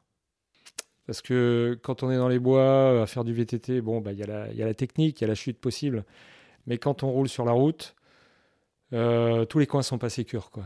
Parce 1.06 1.22
que 1.22 1.80
quand 1.84 2.04
on 2.04 2.12
est 2.12 2.18
dans 2.18 2.28
les 2.28 2.40
bois 2.40 3.02
à 3.02 3.06
faire 3.06 3.24
du 3.24 3.34
VTT, 3.34 3.82
bon, 3.82 4.02
bah, 4.02 4.12
il 4.12 4.20
y, 4.20 4.24
a 4.24 4.66
la 4.66 4.74
technique, 4.74 5.22
il 5.22 5.24
y 5.24 5.26
a 5.26 5.28
la 5.28 5.36
chute 5.36 5.58
possible. 5.58 6.04
Mais 6.66 6.78
quand 6.78 7.04
on 7.04 7.12
roule 7.12 7.30
sur 7.30 7.46
la 7.46 7.54
route, 7.54 7.96
tous 8.92 9.60
les 9.60 9.68
coins 9.68 9.84
sont 9.84 9.98
pas 9.98 10.10
sécures. 10.10 10.52
Quoi. 10.52 10.66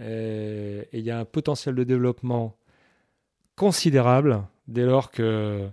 Et 0.00 0.88
il 0.92 1.04
y 1.04 1.12
a 1.12 1.20
un 1.20 1.24
potentiel 1.24 1.76
de 1.76 1.84
développement 1.84 2.56
considérable 3.54 4.42
dès 4.66 4.84
lors 4.84 5.12
que 5.12 5.68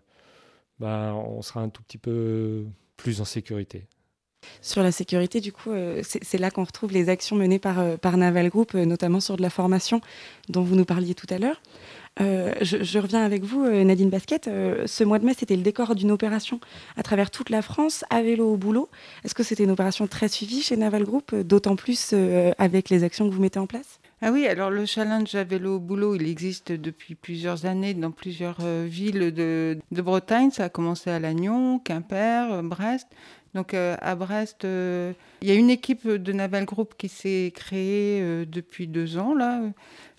bah, 0.79 1.13
on 1.15 1.41
sera 1.41 1.61
un 1.61 1.69
tout 1.69 1.81
petit 1.81 1.97
peu 1.97 2.65
plus 2.97 3.21
en 3.21 3.25
sécurité. 3.25 3.87
Sur 4.65 4.81
la 4.81 4.91
sécurité, 4.91 5.41
du 5.41 5.51
coup, 5.51 5.71
euh, 5.71 6.01
c'est 6.03 6.37
là 6.39 6.49
qu'on 6.49 6.63
retrouve 6.63 6.91
les 6.91 7.09
actions 7.09 7.35
menées 7.35 7.59
par, 7.59 7.79
euh, 7.79 7.97
Naval 8.15 8.49
Group, 8.49 8.71
euh, 8.73 8.85
notamment 8.85 9.19
sur 9.19 9.37
de 9.37 9.41
la 9.41 9.49
formation 9.49 10.01
dont 10.49 10.63
vous 10.63 10.75
nous 10.75 10.85
parliez 10.85 11.13
tout 11.13 11.27
à 11.29 11.37
l'heure. 11.37 11.61
Je, 12.17 12.97
reviens 12.97 13.23
avec 13.25 13.43
vous, 13.43 13.65
Nadine 13.65 14.09
Basket. 14.09 14.45
ce 14.45 15.03
mois 15.03 15.19
de 15.19 15.25
mai, 15.25 15.33
c'était 15.37 15.57
le 15.57 15.63
décor 15.63 15.95
d'une 15.95 16.11
opération 16.11 16.61
à 16.95 17.03
travers 17.03 17.29
toute 17.29 17.49
la 17.49 17.61
France, 17.61 18.05
à 18.09 18.21
vélo 18.21 18.53
au 18.53 18.55
boulot. 18.55 18.87
Est-ce 19.25 19.35
que 19.35 19.43
c'était 19.43 19.65
une 19.65 19.71
opération 19.71 20.07
très 20.07 20.29
suivie 20.29 20.61
chez 20.61 20.77
Naval 20.77 21.03
Group, 21.03 21.35
d'autant 21.35 21.75
plus 21.75 22.15
avec 22.57 22.89
les 22.89 23.03
actions 23.03 23.27
que 23.27 23.35
vous 23.35 23.41
mettez 23.41 23.59
en 23.59 23.67
place? 23.67 23.99
Ah 24.21 24.31
oui, 24.31 24.47
alors 24.47 24.69
le 24.69 24.85
challenge 24.85 25.35
à 25.35 25.43
vélo 25.43 25.75
au 25.75 25.79
boulot, 25.79 26.15
il 26.15 26.25
existe 26.25 26.71
depuis 26.71 27.15
plusieurs 27.15 27.65
années 27.65 27.93
dans 27.93 28.11
plusieurs 28.11 28.61
villes 28.61 29.33
de, 29.33 29.77
de, 29.91 30.01
Bretagne. 30.01 30.51
Ça 30.51 30.63
a 30.63 30.69
commencé 30.69 31.09
à 31.09 31.19
Lannion, 31.19 31.79
Quimper, 31.79 32.63
Brest. 32.63 33.09
Donc 33.55 33.73
euh, 33.73 33.95
à 34.01 34.15
Brest, 34.15 34.65
euh, 34.65 35.13
il 35.41 35.47
y 35.47 35.51
a 35.51 35.55
une 35.55 35.69
équipe 35.69 36.05
de 36.07 36.33
Naval 36.33 36.65
Group 36.65 36.93
qui 36.97 37.07
s'est 37.07 37.53
créée 37.55 38.19
euh, 38.21 38.45
depuis 38.45 38.85
deux 38.85 39.17
ans 39.17 39.33
là. 39.33 39.61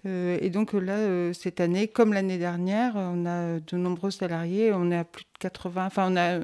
et 0.06 0.50
donc 0.50 0.72
là, 0.72 1.32
cette 1.34 1.60
année, 1.60 1.88
comme 1.88 2.12
l'année 2.12 2.38
dernière, 2.38 2.92
on 2.94 3.26
a 3.26 3.58
de 3.58 3.76
nombreux 3.76 4.12
salariés. 4.12 4.70
On 4.72 4.90
à 4.92 5.04
plus 5.04 5.24
de 5.24 5.38
80, 5.40 5.86
enfin 5.86 6.12
on 6.12 6.16
a 6.16 6.38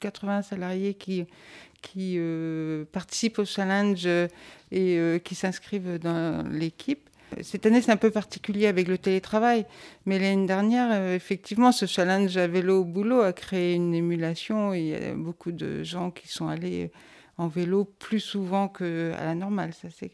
80 0.00 0.42
salariés 0.42 0.94
qui 0.94 1.24
qui 1.82 2.18
participent 2.92 3.38
au 3.38 3.44
challenge 3.44 4.06
et 4.70 5.20
qui 5.24 5.34
s'inscrivent 5.34 5.98
dans 5.98 6.46
l'équipe. 6.52 7.05
Cette 7.42 7.66
année, 7.66 7.82
c'est 7.82 7.92
un 7.92 7.96
peu 7.96 8.10
particulier 8.10 8.66
avec 8.66 8.88
le 8.88 8.98
télétravail, 8.98 9.66
mais 10.04 10.18
l'année 10.18 10.46
dernière, 10.46 10.88
euh, 10.92 11.14
effectivement, 11.14 11.72
ce 11.72 11.86
challenge 11.86 12.36
à 12.36 12.46
vélo 12.46 12.80
au 12.80 12.84
boulot 12.84 13.20
a 13.20 13.32
créé 13.32 13.74
une 13.74 13.94
émulation. 13.94 14.72
il 14.72 14.86
y 14.86 14.94
a 14.94 15.14
beaucoup 15.14 15.52
de 15.52 15.82
gens 15.82 16.10
qui 16.10 16.28
sont 16.28 16.48
allés 16.48 16.90
en 17.38 17.48
vélo 17.48 17.84
plus 17.84 18.20
souvent 18.20 18.68
qu'à 18.68 18.84
la 18.84 19.34
normale. 19.34 19.74
Ça, 19.74 19.88
c'est, 19.90 20.10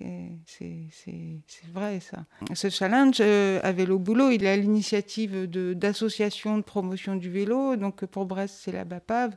vrai, 1.72 2.00
ça. 2.00 2.24
Ce 2.54 2.68
challenge 2.68 3.18
euh, 3.20 3.60
à 3.62 3.72
vélo 3.72 3.96
au 3.96 3.98
boulot, 3.98 4.30
il 4.30 4.44
est 4.44 4.50
à 4.50 4.56
l'initiative 4.56 5.46
d'associations 5.46 6.58
de, 6.58 6.62
promotion 6.62 7.14
du 7.14 7.30
vélo. 7.30 7.76
Donc, 7.76 8.04
pour 8.06 8.26
Brest, 8.26 8.56
c'est 8.62 8.72
la 8.72 8.84
BAPAV, 8.84 9.36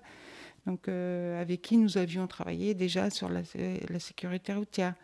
donc, 0.66 0.88
euh, 0.88 1.40
avec 1.40 1.62
qui 1.62 1.78
nous 1.78 1.98
avions 1.98 2.26
travaillé 2.26 2.74
déjà 2.74 3.10
sur 3.10 3.30
la 3.30 4.00
sécurité 4.00 4.54
routière. 4.54 4.96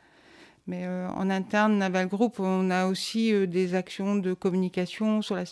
Mais 0.68 0.86
euh, 0.86 1.10
en 1.10 1.30
interne, 1.30 1.78
Naval 1.78 2.08
Group, 2.08 2.40
on 2.40 2.70
a 2.70 2.86
aussi 2.86 3.34
euh, 3.34 3.48
des 3.48 3.74
actions 3.74 4.16
de 4.16 4.34
communication 4.34 5.22
sur 5.22 5.36
la, 5.36 5.44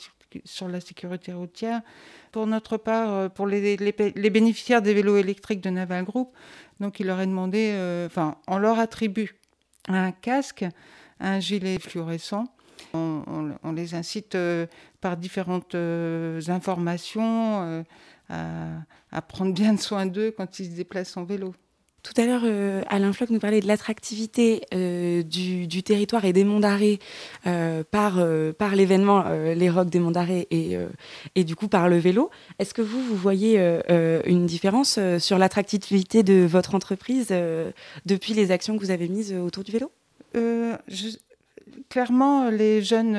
sur 0.45 0.67
la 0.67 0.81
sécurité 0.81 1.33
routière. 1.33 1.81
Pour 2.31 2.45
notre 2.45 2.77
part, 2.77 3.13
euh, 3.13 3.29
pour 3.29 3.47
les, 3.47 3.75
les, 3.77 4.29
bénéficiaires 4.29 4.81
des 4.81 4.93
vélos 4.93 5.17
électriques 5.17 5.61
de 5.61 5.71
Naval 5.71 6.05
Group, 6.05 6.35
donc 6.79 6.99
il 6.99 7.07
leur 7.07 7.19
est 7.21 7.27
demandé, 7.27 7.73
enfin, 8.05 8.37
on 8.47 8.57
leur 8.57 8.79
attribue 8.79 9.35
un 9.87 10.11
casque, 10.11 10.65
un 11.19 11.39
gilet 11.39 11.79
fluorescent. 11.79 12.45
On, 12.93 13.73
les 13.75 13.95
incite 13.95 14.37
par 15.01 15.17
différentes 15.17 15.75
informations 15.75 17.83
à 18.29 19.21
prendre 19.27 19.53
bien 19.53 19.75
soin 19.75 20.05
d'eux 20.05 20.31
quand 20.31 20.59
ils 20.59 20.71
se 20.71 20.75
déplacent 20.77 21.17
en 21.17 21.25
vélo. 21.25 21.53
Tout 22.03 22.13
à 22.17 22.25
l'heure, 22.25 22.41
euh, 22.45 22.81
Alain 22.87 23.11
Floch 23.11 23.29
nous 23.29 23.39
parlait 23.39 23.59
de 23.59 23.67
l'attractivité 23.67 24.61
euh, 24.73 25.21
du, 25.21 25.83
territoire 25.83 26.23
et 26.23 26.31
des 26.31 26.45
monts 26.45 26.61
d'arrêt 26.61 26.99
euh, 27.45 27.83
par, 27.83 28.15
l'événement 28.75 29.25
Les 29.55 29.69
Rocs 29.69 29.89
des 29.89 29.99
monts 29.99 30.11
d'arrêt 30.11 30.47
et, 30.51 31.43
du 31.43 31.55
coup 31.55 31.67
par 31.67 31.89
le 31.89 31.97
vélo. 31.97 32.29
Est-ce 32.57 32.73
que 32.73 32.81
vous, 32.81 33.01
vous 33.01 33.15
voyez 33.15 33.59
une 34.25 34.45
différence 34.45 34.99
sur 35.19 35.37
l'attractivité 35.37 36.23
de 36.23 36.45
votre 36.45 36.75
entreprise 36.75 37.33
depuis 38.05 38.33
les 38.33 38.51
actions 38.51 38.77
que 38.77 38.83
vous 38.83 38.91
avez 38.91 39.07
mises 39.07 39.33
autour 39.33 39.63
du 39.63 39.71
vélo? 39.71 39.91
Clairement, 41.89 42.49
les 42.49 42.81
jeunes, 42.81 43.13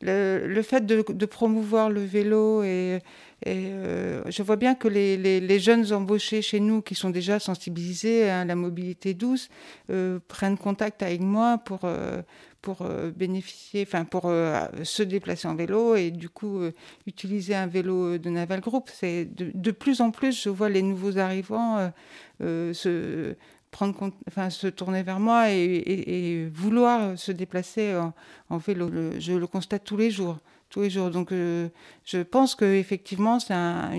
le, 0.00 0.62
fait 0.62 0.86
de, 0.86 1.04
de, 1.08 1.26
promouvoir 1.26 1.90
le 1.90 2.02
vélo 2.02 2.62
et 2.62 3.00
euh, 3.46 4.22
je 4.26 4.42
vois 4.42 4.56
bien 4.56 4.74
que 4.74 4.88
les, 4.88 5.58
jeunes 5.58 5.92
embauchés 5.92 6.42
chez 6.42 6.60
nous, 6.60 6.82
qui 6.82 6.94
sont 6.94 7.10
déjà 7.10 7.38
sensibilisés 7.38 8.28
à 8.30 8.44
la 8.44 8.54
mobilité 8.54 9.14
douce, 9.14 9.48
euh, 9.90 10.18
prennent 10.28 10.58
contact 10.58 11.02
avec 11.02 11.20
moi 11.20 11.58
pour, 11.58 11.80
euh, 11.84 12.22
pour 12.62 12.86
bénéficier, 13.14 13.84
enfin 13.86 14.04
pour 14.04 14.22
se 14.22 15.02
déplacer 15.02 15.46
en 15.46 15.54
vélo 15.54 15.96
et 15.96 16.10
du 16.10 16.30
coup 16.30 16.62
utiliser 17.06 17.54
un 17.54 17.66
vélo 17.66 18.16
de 18.16 18.30
Naval 18.30 18.60
Group. 18.60 18.90
De, 19.02 19.70
plus 19.70 20.00
en 20.00 20.10
plus, 20.10 20.44
je 20.44 20.48
vois 20.48 20.70
les 20.70 20.80
nouveaux 20.80 21.18
arrivants 21.18 21.92
se 22.40 23.34
prendre 23.70 24.12
enfin, 24.28 24.48
se 24.48 24.68
tourner 24.68 25.02
vers 25.02 25.20
moi 25.20 25.50
et, 25.50 26.48
vouloir 26.54 27.18
se 27.18 27.32
déplacer 27.32 27.94
en, 28.48 28.56
vélo. 28.56 28.88
je 29.18 29.34
le 29.34 29.46
constate 29.46 29.84
tous 29.84 29.98
les 29.98 30.10
jours. 30.10 30.38
Tous 30.74 30.80
les 30.80 30.90
jours. 30.90 31.10
Donc, 31.10 31.30
je 31.30 32.22
pense 32.22 32.56
qu'effectivement, 32.56 33.38
c'est 33.38 33.54
un, 33.54 33.92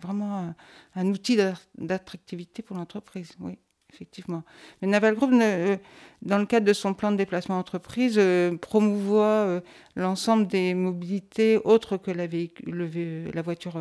vraiment 0.00 0.54
un 0.94 1.06
outil 1.08 1.36
d'attractivité 1.76 2.62
pour 2.62 2.76
l'entreprise. 2.76 3.32
Oui 3.40 3.58
effectivement. 3.92 4.42
Mais 4.80 4.88
Naval 4.88 5.14
Group, 5.14 5.32
euh, 5.32 5.76
dans 6.22 6.38
le 6.38 6.46
cadre 6.46 6.66
de 6.66 6.72
son 6.72 6.94
plan 6.94 7.12
de 7.12 7.16
déplacement 7.16 7.58
entreprise, 7.58 8.14
euh, 8.18 8.56
promouvoit 8.56 9.24
euh, 9.24 9.60
l'ensemble 9.96 10.46
des 10.46 10.74
mobilités 10.74 11.58
autres 11.58 11.96
que 11.96 12.10
la 12.10 13.42
voiture 13.42 13.78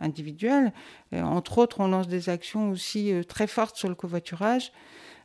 individuelle. 0.00 0.72
entre 1.12 1.58
autres, 1.58 1.80
on 1.80 1.88
lance 1.88 2.08
des 2.08 2.28
actions 2.28 2.70
aussi 2.70 3.12
très 3.28 3.46
fortes 3.46 3.76
sur 3.76 3.88
le 3.88 3.94
covoiturage. 3.94 4.72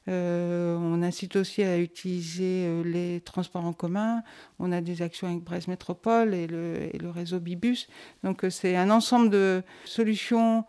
On 0.07 1.01
incite 1.01 1.35
aussi 1.35 1.63
à 1.63 1.79
utiliser 1.79 2.83
les 2.83 3.21
transports 3.21 3.65
en 3.65 3.73
commun. 3.73 4.21
On 4.59 4.71
a 4.71 4.81
des 4.81 5.01
actions 5.01 5.27
avec 5.27 5.39
Brest 5.39 5.67
Métropole 5.67 6.33
et 6.33 6.47
le, 6.47 6.89
le 6.99 7.09
réseau 7.09 7.39
Bibus. 7.39 7.87
Donc 8.23 8.45
c'est 8.49 8.75
un 8.75 8.91
ensemble 8.91 9.29
de 9.29 9.63
solutions 9.85 10.65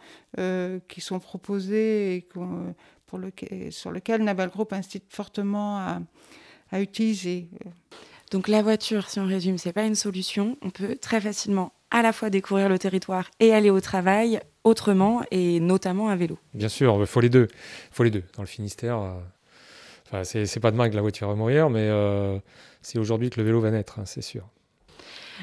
qui 0.88 1.00
sont 1.00 1.20
proposées 1.20 2.16
et 2.16 2.20
pour 2.20 2.46
sur 3.70 3.90
lequel 3.90 4.22
Naval 4.22 4.50
Group 4.50 4.72
incite 4.72 5.04
fortement 5.08 5.78
à, 5.78 6.00
utiliser. 6.80 7.48
Donc 8.32 8.48
la 8.48 8.60
voiture, 8.60 9.08
si 9.08 9.20
on 9.20 9.26
résume, 9.26 9.56
c'est 9.56 9.72
pas 9.72 9.86
une 9.86 9.94
solution. 9.94 10.58
On 10.62 10.70
peut 10.70 10.96
très 10.96 11.20
facilement 11.20 11.72
à 11.90 12.02
la 12.02 12.12
fois 12.12 12.30
découvrir 12.30 12.68
le 12.68 12.78
territoire 12.78 13.30
et 13.40 13.52
aller 13.52 13.70
au 13.70 13.80
travail 13.80 14.40
autrement 14.64 15.22
et 15.30 15.60
notamment 15.60 16.08
à 16.08 16.16
vélo. 16.16 16.38
Bien 16.54 16.68
sûr, 16.68 16.96
il 17.00 17.06
faut 17.06 17.20
les 17.20 17.28
deux. 17.28 17.48
faut 17.92 18.02
les 18.02 18.10
deux. 18.10 18.24
Dans 18.36 18.42
le 18.42 18.48
Finistère, 18.48 18.98
euh, 18.98 19.12
enfin, 20.06 20.24
c'est 20.24 20.60
pas 20.60 20.70
demain 20.70 20.90
que 20.90 20.96
la 20.96 21.02
voiture 21.02 21.28
va 21.28 21.34
mourir, 21.34 21.70
mais 21.70 21.88
euh, 21.88 22.38
c'est 22.82 22.98
aujourd'hui 22.98 23.30
que 23.30 23.40
le 23.40 23.46
vélo 23.46 23.60
va 23.60 23.70
naître, 23.70 23.98
hein, 23.98 24.04
c'est 24.06 24.22
sûr. 24.22 24.44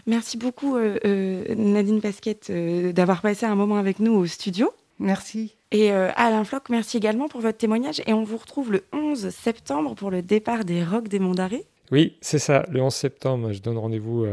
Merci 0.08 0.38
beaucoup 0.38 0.76
euh, 0.76 1.56
Nadine 1.56 2.02
Pasquette 2.02 2.52
d'avoir 2.52 3.22
passé 3.22 3.46
un 3.46 3.56
moment 3.56 3.78
avec 3.78 4.00
nous 4.00 4.14
au 4.14 4.26
studio. 4.26 4.74
Merci. 5.00 5.56
Et 5.72 5.92
euh, 5.92 6.12
Alain 6.16 6.44
Floch, 6.44 6.70
merci 6.70 6.98
également 6.98 7.28
pour 7.28 7.42
votre 7.42 7.58
témoignage. 7.58 8.02
Et 8.06 8.14
on 8.14 8.24
vous 8.24 8.38
retrouve 8.38 8.72
le 8.72 8.84
11 8.94 9.30
septembre 9.30 9.96
pour 9.96 10.12
le 10.12 10.22
départ 10.22 10.66
des 10.66 10.84
Rocs 10.84 11.08
des 11.08 11.20
Monts 11.20 11.34
d'Arrêt. 11.34 11.66
Oui, 11.92 12.16
c'est 12.22 12.40
ça, 12.40 12.66
le 12.70 12.82
11 12.82 12.94
septembre. 12.94 13.52
Je 13.54 13.62
donne 13.62 13.78
rendez-vous 13.78 14.26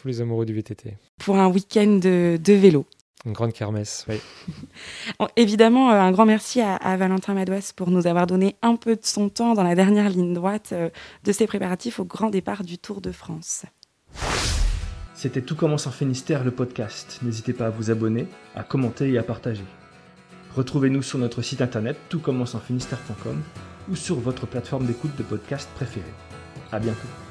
tous 0.00 0.08
les 0.08 0.20
amoureux 0.20 0.46
du 0.46 0.54
VTT. 0.54 0.96
Pour 1.18 1.36
un 1.36 1.48
week-end 1.48 1.98
de, 2.02 2.38
vélo. 2.46 2.86
Une 3.26 3.32
grande 3.32 3.52
kermesse, 3.52 4.06
oui. 4.08 4.16
Évidemment, 5.36 5.90
euh, 5.90 6.00
un 6.00 6.10
grand 6.10 6.24
merci 6.24 6.62
à, 6.62 6.96
Valentin 6.96 7.34
Madouas 7.34 7.72
pour 7.76 7.90
nous 7.90 8.06
avoir 8.06 8.26
donné 8.26 8.56
un 8.62 8.76
peu 8.76 8.96
de 8.96 9.04
son 9.04 9.28
temps 9.28 9.54
dans 9.54 9.62
la 9.62 9.74
dernière 9.74 10.08
ligne 10.08 10.32
droite 10.32 10.70
euh, 10.72 10.88
de 11.24 11.32
ses 11.32 11.46
préparatifs 11.46 12.00
au 12.00 12.04
grand 12.04 12.30
départ 12.30 12.64
du 12.64 12.78
Tour 12.78 13.02
de 13.02 13.12
France. 13.12 13.66
C'était 15.14 15.42
Tout 15.42 15.54
commence 15.54 15.86
en 15.86 15.90
Finistère, 15.90 16.44
le 16.44 16.50
podcast. 16.50 17.18
N'hésitez 17.22 17.52
pas 17.52 17.66
à 17.66 17.70
vous 17.70 17.90
abonner, 17.90 18.26
à 18.54 18.62
commenter 18.62 19.10
et 19.10 19.18
à 19.18 19.22
partager. 19.22 19.64
Retrouvez-nous 20.56 21.02
sur 21.02 21.18
notre 21.18 21.42
site 21.42 21.60
internet 21.60 21.98
toutcommenceenfinistère.com 22.08 23.42
ou 23.90 23.96
sur 23.96 24.18
votre 24.18 24.46
plateforme 24.46 24.86
d'écoute 24.86 25.14
de 25.18 25.22
podcast 25.22 25.68
préférée. 25.74 26.14
À 26.72 26.78
bientôt. 26.78 27.29